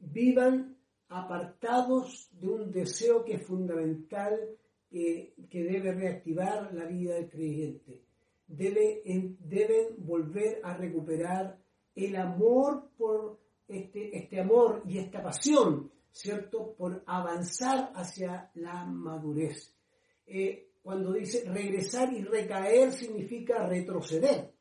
vivan 0.00 0.76
apartados 1.08 2.28
de 2.32 2.48
un 2.48 2.70
deseo 2.70 3.24
que 3.24 3.36
es 3.36 3.46
fundamental, 3.46 4.38
que 4.90 5.62
debe 5.64 5.92
reactivar 5.94 6.74
la 6.74 6.84
vida 6.84 7.14
del 7.14 7.30
creyente 7.30 8.02
deben 8.50 9.94
volver 9.98 10.60
a 10.64 10.74
recuperar 10.74 11.56
el 11.94 12.16
amor 12.16 12.90
por 12.96 13.38
este, 13.68 14.16
este 14.16 14.40
amor 14.40 14.82
y 14.86 14.98
esta 14.98 15.22
pasión, 15.22 15.90
¿cierto? 16.10 16.74
Por 16.76 17.04
avanzar 17.06 17.92
hacia 17.94 18.50
la 18.54 18.84
madurez. 18.84 19.72
Eh, 20.26 20.69
cuando 20.82 21.12
dice 21.12 21.44
regresar 21.48 22.12
y 22.12 22.22
recaer 22.22 22.92
significa 22.92 23.66
retroceder, 23.66 24.54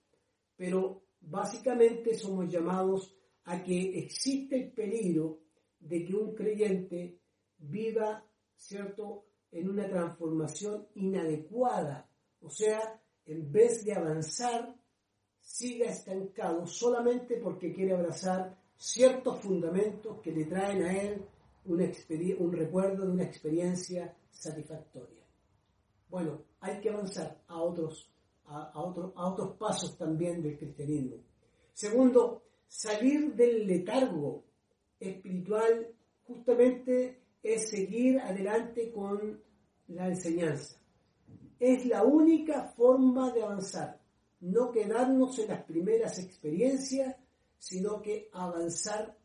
pero 0.55 1.03
básicamente 1.21 2.13
somos 2.13 2.49
llamados 2.49 3.15
a 3.45 3.63
que 3.63 3.97
existe 3.99 4.55
el 4.57 4.71
peligro 4.71 5.39
de 5.79 6.03
que 6.03 6.13
un 6.13 6.35
creyente 6.35 7.19
viva, 7.57 8.23
¿cierto?, 8.55 9.25
en 9.51 9.67
una 9.67 9.87
transformación 9.87 10.87
inadecuada, 10.93 12.07
o 12.41 12.49
sea, 12.49 13.01
en 13.25 13.51
vez 13.51 13.83
de 13.83 13.93
avanzar, 13.93 14.75
siga 15.39 15.87
estancado 15.87 16.67
solamente 16.67 17.37
porque 17.37 17.73
quiere 17.73 17.93
abrazar 17.93 18.55
ciertos 18.75 19.41
fundamentos 19.41 20.19
que 20.21 20.31
le 20.31 20.45
traen 20.45 20.83
a 20.83 21.01
él 21.01 21.25
un 21.65 22.51
recuerdo 22.51 23.05
de 23.05 23.11
una 23.11 23.23
experiencia 23.23 24.15
satisfactoria. 24.29 25.25
Bueno, 26.09 26.41
hay 26.59 26.79
que 26.81 26.89
avanzar 26.89 27.41
a 27.47 27.61
otros, 27.61 28.09
a, 28.45 28.71
a 28.71 28.81
otros 28.81 29.57
pasos 29.57 29.97
también 29.97 30.41
del 30.41 30.57
cristianismo. 30.57 31.17
Segundo, 31.73 32.43
salir 32.67 33.35
del 33.35 33.65
letargo 33.65 34.43
espiritual 34.99 35.87
justamente 36.25 37.21
es 37.41 37.69
seguir 37.69 38.19
adelante 38.19 38.91
con 38.91 39.41
la 39.87 40.07
enseñanza 40.07 40.79
es 41.59 41.85
la 41.85 42.03
única 42.03 42.63
forma 42.75 43.31
de 43.31 43.43
avanzar. 43.43 43.99
No 44.39 44.71
quedarnos 44.71 45.37
en 45.39 45.49
las 45.49 45.63
primeras 45.63 46.17
experiencias, 46.19 47.17
sino 47.57 48.01
que 48.01 48.29
avanzar 48.31 49.17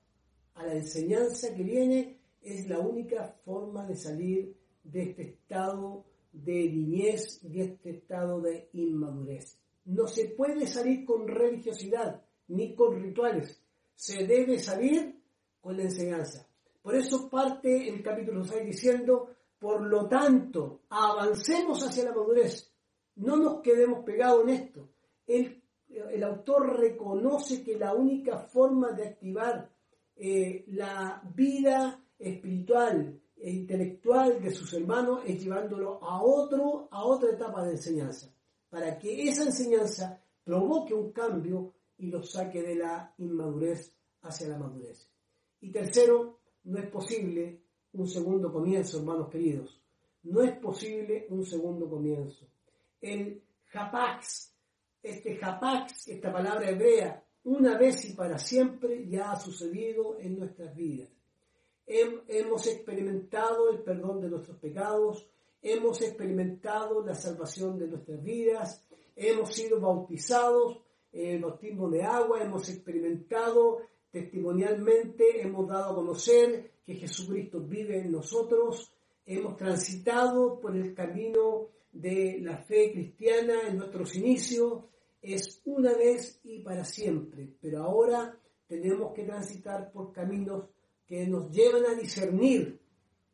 a 0.54 0.66
la 0.66 0.74
enseñanza 0.74 1.54
que 1.54 1.62
viene 1.62 2.18
es 2.42 2.68
la 2.68 2.80
única 2.80 3.36
forma 3.44 3.86
de 3.86 3.96
salir 3.96 4.56
de 4.82 5.02
este 5.02 5.22
estado 5.22 6.04
de 6.34 6.68
niñez, 6.68 7.40
de 7.42 7.62
este 7.62 7.90
estado 7.90 8.40
de 8.40 8.68
inmadurez. 8.72 9.56
No 9.84 10.06
se 10.08 10.30
puede 10.30 10.66
salir 10.66 11.04
con 11.04 11.28
religiosidad 11.28 12.22
ni 12.48 12.74
con 12.74 13.00
rituales. 13.00 13.62
Se 13.94 14.26
debe 14.26 14.58
salir 14.58 15.20
con 15.60 15.76
la 15.76 15.84
enseñanza. 15.84 16.46
Por 16.82 16.96
eso 16.96 17.30
parte 17.30 17.88
el 17.88 18.02
capítulo 18.02 18.44
6 18.44 18.66
diciendo, 18.66 19.30
por 19.58 19.80
lo 19.86 20.08
tanto, 20.08 20.82
avancemos 20.90 21.82
hacia 21.86 22.04
la 22.04 22.10
madurez. 22.10 22.70
No 23.16 23.36
nos 23.36 23.62
quedemos 23.62 24.04
pegados 24.04 24.42
en 24.42 24.48
esto. 24.50 24.88
El, 25.26 25.62
autor 26.24 26.78
reconoce 26.78 27.62
que 27.62 27.78
la 27.78 27.94
única 27.94 28.38
forma 28.38 28.90
de 28.92 29.08
activar 29.08 29.70
eh, 30.16 30.64
la 30.68 31.22
vida 31.34 32.04
espiritual 32.18 33.20
e 33.44 33.50
intelectual 33.50 34.40
de 34.40 34.54
sus 34.54 34.72
hermanos 34.72 35.22
es 35.26 35.38
llevándolo 35.38 36.02
a 36.02 36.22
otro, 36.22 36.88
a 36.90 37.04
otra 37.04 37.28
etapa 37.28 37.62
de 37.62 37.72
enseñanza, 37.72 38.34
para 38.70 38.98
que 38.98 39.28
esa 39.28 39.44
enseñanza 39.44 40.18
provoque 40.42 40.94
un 40.94 41.12
cambio 41.12 41.74
y 41.98 42.06
los 42.06 42.30
saque 42.30 42.62
de 42.62 42.76
la 42.76 43.12
inmadurez 43.18 43.92
hacia 44.22 44.48
la 44.48 44.56
madurez. 44.56 45.10
Y 45.60 45.70
tercero, 45.70 46.38
no 46.64 46.78
es 46.78 46.88
posible 46.88 47.60
un 47.92 48.08
segundo 48.08 48.50
comienzo, 48.50 49.00
hermanos 49.00 49.28
queridos. 49.28 49.78
No 50.22 50.40
es 50.40 50.56
posible 50.56 51.26
un 51.28 51.44
segundo 51.44 51.86
comienzo. 51.86 52.46
El 52.98 53.42
japax, 53.66 54.54
este 55.02 55.36
japax, 55.36 56.08
esta 56.08 56.32
palabra 56.32 56.70
hebrea, 56.70 57.22
una 57.44 57.76
vez 57.76 58.06
y 58.06 58.14
para 58.14 58.38
siempre 58.38 59.06
ya 59.06 59.32
ha 59.32 59.38
sucedido 59.38 60.18
en 60.18 60.38
nuestras 60.38 60.74
vidas. 60.74 61.13
Hemos 61.86 62.66
experimentado 62.66 63.70
el 63.70 63.80
perdón 63.80 64.20
de 64.20 64.30
nuestros 64.30 64.58
pecados, 64.58 65.28
hemos 65.60 66.00
experimentado 66.02 67.04
la 67.04 67.14
salvación 67.14 67.78
de 67.78 67.88
nuestras 67.88 68.22
vidas, 68.22 68.84
hemos 69.16 69.54
sido 69.54 69.80
bautizados 69.80 70.80
en 71.12 71.36
el 71.36 71.42
bautismo 71.42 71.88
de 71.90 72.02
agua, 72.02 72.42
hemos 72.42 72.68
experimentado 72.68 73.80
testimonialmente, 74.10 75.42
hemos 75.42 75.68
dado 75.68 75.92
a 75.92 75.94
conocer 75.94 76.70
que 76.84 76.94
Jesucristo 76.94 77.60
vive 77.60 77.98
en 77.98 78.12
nosotros, 78.12 78.92
hemos 79.26 79.56
transitado 79.56 80.60
por 80.60 80.76
el 80.76 80.94
camino 80.94 81.68
de 81.92 82.38
la 82.40 82.58
fe 82.58 82.92
cristiana 82.92 83.68
en 83.68 83.78
nuestros 83.78 84.14
inicios, 84.16 84.84
es 85.20 85.62
una 85.64 85.94
vez 85.94 86.40
y 86.44 86.60
para 86.60 86.84
siempre, 86.84 87.48
pero 87.60 87.82
ahora 87.82 88.38
tenemos 88.66 89.12
que 89.14 89.24
transitar 89.24 89.90
por 89.92 90.12
caminos 90.12 90.64
que 91.06 91.26
nos 91.26 91.50
llevan 91.50 91.86
a 91.86 91.94
discernir 91.94 92.80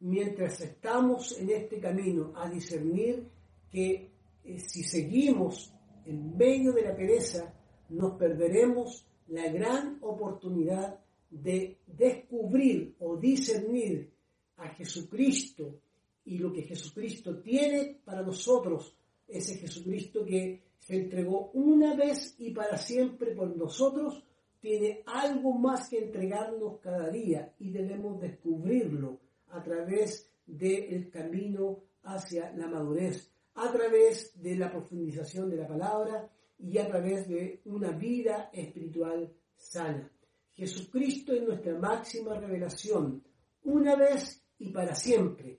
mientras 0.01 0.61
estamos 0.61 1.39
en 1.39 1.51
este 1.51 1.79
camino 1.79 2.33
a 2.35 2.49
discernir 2.49 3.29
que 3.71 4.11
eh, 4.45 4.59
si 4.59 4.83
seguimos 4.83 5.73
en 6.05 6.37
medio 6.37 6.73
de 6.73 6.83
la 6.83 6.97
pereza, 6.97 7.55
nos 7.91 8.17
perderemos 8.17 9.07
la 9.29 9.49
gran 9.49 9.99
oportunidad 10.01 10.99
de 11.31 11.79
descubrir 11.87 12.97
o 12.99 13.17
discernir 13.17 14.11
a 14.57 14.69
Jesucristo 14.71 15.81
y 16.25 16.39
lo 16.39 16.53
que 16.53 16.63
Jesucristo 16.63 17.41
tiene 17.41 18.01
para 18.05 18.23
nosotros, 18.23 18.97
ese 19.29 19.59
Jesucristo 19.59 20.25
que 20.25 20.63
se 20.79 20.97
entregó 20.97 21.51
una 21.55 21.95
vez 21.95 22.35
y 22.39 22.51
para 22.51 22.77
siempre 22.77 23.35
por 23.35 23.57
nosotros, 23.57 24.25
tiene 24.61 25.03
algo 25.07 25.53
más 25.55 25.89
que 25.89 25.99
entregarnos 25.99 26.79
cada 26.81 27.09
día 27.09 27.55
y 27.59 27.71
debemos 27.71 28.21
descubrirlo 28.21 29.19
a 29.49 29.63
través 29.63 30.31
del 30.47 31.11
camino 31.11 31.79
hacia 32.03 32.53
la 32.53 32.69
madurez, 32.69 33.33
a 33.55 33.73
través 33.73 34.41
de 34.41 34.57
la 34.57 34.71
profundización 34.71 35.51
de 35.51 35.57
la 35.57 35.67
palabra 35.67 36.31
y 36.59 36.79
a 36.79 36.87
través 36.87 37.27
de 37.29 37.63
una 37.65 37.93
vida 37.93 38.51
espiritual 38.53 39.33
sana. 39.57 40.11
Jesucristo 40.53 41.33
es 41.33 41.43
nuestra 41.43 41.79
máxima 41.79 42.39
revelación, 42.39 43.23
una 43.65 43.97
vez 43.97 44.45
y 44.59 44.71
para 44.71 44.95
siempre, 44.95 45.59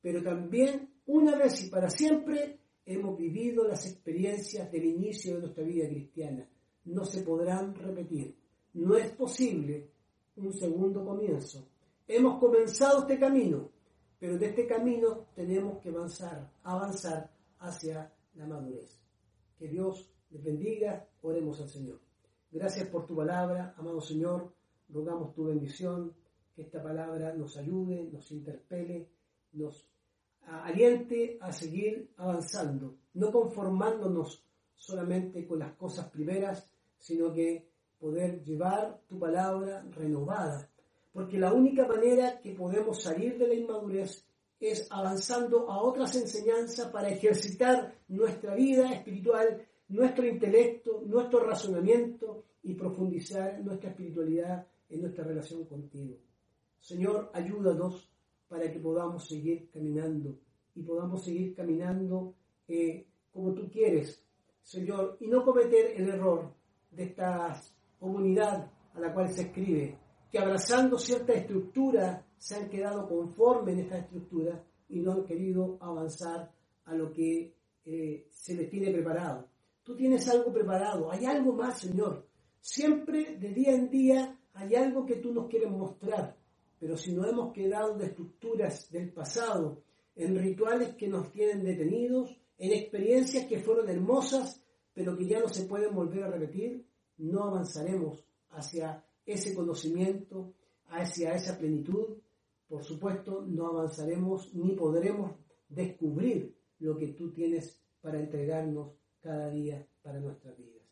pero 0.00 0.22
también 0.22 0.90
una 1.06 1.36
vez 1.36 1.64
y 1.64 1.70
para 1.70 1.88
siempre 1.88 2.58
hemos 2.84 3.16
vivido 3.16 3.66
las 3.66 3.86
experiencias 3.86 4.70
del 4.70 4.84
inicio 4.84 5.34
de 5.34 5.40
nuestra 5.40 5.64
vida 5.64 5.88
cristiana. 5.88 6.46
No 6.84 7.04
se 7.04 7.22
podrán 7.22 7.74
repetir. 7.74 8.41
No 8.74 8.96
es 8.96 9.10
posible 9.12 9.90
un 10.36 10.52
segundo 10.52 11.04
comienzo. 11.04 11.66
Hemos 12.06 12.38
comenzado 12.38 13.00
este 13.00 13.18
camino, 13.18 13.70
pero 14.18 14.38
de 14.38 14.46
este 14.46 14.66
camino 14.66 15.26
tenemos 15.34 15.78
que 15.78 15.90
avanzar, 15.90 16.50
avanzar 16.62 17.30
hacia 17.58 18.12
la 18.34 18.46
madurez. 18.46 19.00
Que 19.58 19.68
Dios 19.68 20.10
les 20.30 20.42
bendiga, 20.42 21.06
oremos 21.22 21.60
al 21.60 21.68
Señor. 21.68 22.00
Gracias 22.50 22.88
por 22.88 23.06
tu 23.06 23.16
palabra, 23.16 23.74
amado 23.76 24.00
Señor, 24.00 24.52
rogamos 24.88 25.32
tu 25.34 25.44
bendición, 25.44 26.14
que 26.54 26.62
esta 26.62 26.82
palabra 26.82 27.34
nos 27.34 27.56
ayude, 27.56 28.10
nos 28.12 28.30
interpele, 28.30 29.08
nos 29.52 29.88
aliente 30.46 31.38
a 31.40 31.52
seguir 31.52 32.12
avanzando, 32.16 32.96
no 33.14 33.30
conformándonos 33.30 34.44
solamente 34.74 35.46
con 35.46 35.60
las 35.60 35.74
cosas 35.74 36.10
primeras, 36.10 36.68
sino 36.98 37.32
que 37.32 37.71
poder 38.02 38.42
llevar 38.42 39.00
tu 39.06 39.16
palabra 39.16 39.86
renovada. 39.92 40.68
Porque 41.12 41.38
la 41.38 41.52
única 41.52 41.86
manera 41.86 42.40
que 42.40 42.52
podemos 42.52 43.00
salir 43.00 43.38
de 43.38 43.46
la 43.46 43.54
inmadurez 43.54 44.26
es 44.58 44.88
avanzando 44.90 45.70
a 45.70 45.80
otras 45.80 46.16
enseñanzas 46.16 46.90
para 46.90 47.10
ejercitar 47.10 47.94
nuestra 48.08 48.56
vida 48.56 48.92
espiritual, 48.92 49.64
nuestro 49.88 50.26
intelecto, 50.26 51.02
nuestro 51.06 51.44
razonamiento 51.44 52.44
y 52.64 52.74
profundizar 52.74 53.62
nuestra 53.62 53.90
espiritualidad 53.90 54.66
en 54.88 55.00
nuestra 55.00 55.22
relación 55.22 55.64
contigo. 55.66 56.16
Señor, 56.80 57.30
ayúdanos 57.32 58.10
para 58.48 58.70
que 58.72 58.80
podamos 58.80 59.28
seguir 59.28 59.70
caminando 59.70 60.40
y 60.74 60.82
podamos 60.82 61.24
seguir 61.24 61.54
caminando 61.54 62.34
eh, 62.66 63.06
como 63.32 63.54
tú 63.54 63.70
quieres, 63.70 64.24
Señor, 64.60 65.18
y 65.20 65.28
no 65.28 65.44
cometer 65.44 65.92
el 65.96 66.08
error 66.08 66.52
de 66.90 67.04
esta 67.04 67.60
comunidad 68.02 68.68
a 68.94 69.00
la 69.00 69.14
cual 69.14 69.32
se 69.32 69.42
escribe, 69.42 69.96
que 70.30 70.38
abrazando 70.38 70.98
cierta 70.98 71.32
estructura 71.34 72.26
se 72.36 72.56
han 72.56 72.68
quedado 72.68 73.08
conformes 73.08 73.74
en 73.74 73.84
esta 73.84 73.98
estructura 73.98 74.60
y 74.88 74.98
no 74.98 75.12
han 75.12 75.24
querido 75.24 75.78
avanzar 75.80 76.50
a 76.84 76.94
lo 76.94 77.12
que 77.12 77.54
eh, 77.84 78.26
se 78.28 78.54
les 78.56 78.68
tiene 78.68 78.90
preparado. 78.90 79.48
Tú 79.84 79.94
tienes 79.94 80.28
algo 80.28 80.52
preparado, 80.52 81.12
hay 81.12 81.24
algo 81.26 81.52
más, 81.52 81.78
Señor. 81.78 82.26
Siempre 82.60 83.36
de 83.36 83.48
día 83.54 83.72
en 83.72 83.88
día 83.88 84.36
hay 84.54 84.74
algo 84.74 85.06
que 85.06 85.16
tú 85.16 85.32
nos 85.32 85.48
quieres 85.48 85.70
mostrar, 85.70 86.36
pero 86.80 86.96
si 86.96 87.14
no 87.14 87.24
hemos 87.24 87.52
quedado 87.52 87.96
de 87.96 88.06
estructuras 88.06 88.90
del 88.90 89.12
pasado, 89.12 89.82
en 90.16 90.36
rituales 90.36 90.94
que 90.96 91.08
nos 91.08 91.30
tienen 91.30 91.64
detenidos, 91.64 92.36
en 92.58 92.72
experiencias 92.72 93.46
que 93.46 93.60
fueron 93.60 93.88
hermosas, 93.88 94.60
pero 94.92 95.16
que 95.16 95.26
ya 95.26 95.38
no 95.38 95.48
se 95.48 95.64
pueden 95.64 95.94
volver 95.94 96.24
a 96.24 96.30
repetir, 96.30 96.84
no 97.18 97.44
avanzaremos 97.44 98.24
hacia 98.50 99.04
ese 99.24 99.54
conocimiento, 99.54 100.54
hacia 100.88 101.34
esa 101.34 101.58
plenitud. 101.58 102.18
Por 102.68 102.84
supuesto, 102.84 103.44
no 103.46 103.66
avanzaremos 103.66 104.54
ni 104.54 104.72
podremos 104.72 105.32
descubrir 105.68 106.56
lo 106.78 106.96
que 106.96 107.08
tú 107.08 107.32
tienes 107.32 107.80
para 108.00 108.18
entregarnos 108.18 108.92
cada 109.20 109.48
día 109.50 109.86
para 110.02 110.20
nuestras 110.20 110.56
vidas. 110.56 110.82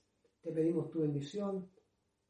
Te 0.40 0.52
pedimos 0.52 0.90
tu 0.90 1.00
bendición 1.00 1.68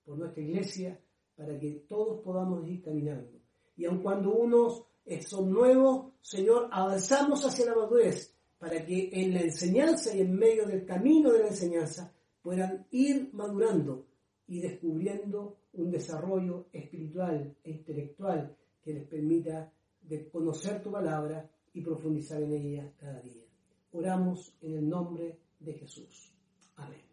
por 0.04 0.18
nuestra 0.18 0.42
iglesia 0.42 1.00
para 1.36 1.58
que 1.58 1.84
todos 1.88 2.22
podamos 2.22 2.66
ir 2.66 2.82
caminando. 2.82 3.40
Y 3.76 3.84
aun 3.84 4.02
cuando 4.02 4.32
unos 4.32 4.84
son 5.26 5.50
nuevos, 5.50 6.12
Señor, 6.20 6.68
avanzamos 6.70 7.44
hacia 7.44 7.66
la 7.66 7.74
madurez 7.74 8.34
para 8.58 8.84
que 8.84 9.10
en 9.12 9.34
la 9.34 9.40
enseñanza 9.40 10.14
y 10.14 10.20
en 10.20 10.34
medio 10.34 10.66
del 10.66 10.84
camino 10.84 11.32
de 11.32 11.40
la 11.40 11.48
enseñanza 11.48 12.12
puedan 12.42 12.86
ir 12.90 13.30
madurando 13.32 14.06
y 14.46 14.60
descubriendo 14.60 15.58
un 15.74 15.90
desarrollo 15.90 16.66
espiritual 16.72 17.56
e 17.62 17.70
intelectual 17.70 18.56
que 18.82 18.94
les 18.94 19.06
permita 19.06 19.72
conocer 20.32 20.82
tu 20.82 20.90
palabra 20.90 21.48
y 21.72 21.80
profundizar 21.82 22.42
en 22.42 22.52
ella 22.52 22.92
cada 22.98 23.20
día. 23.20 23.44
Oramos 23.92 24.56
en 24.60 24.78
el 24.78 24.88
nombre 24.88 25.38
de 25.60 25.74
Jesús. 25.74 26.34
Amén. 26.76 27.09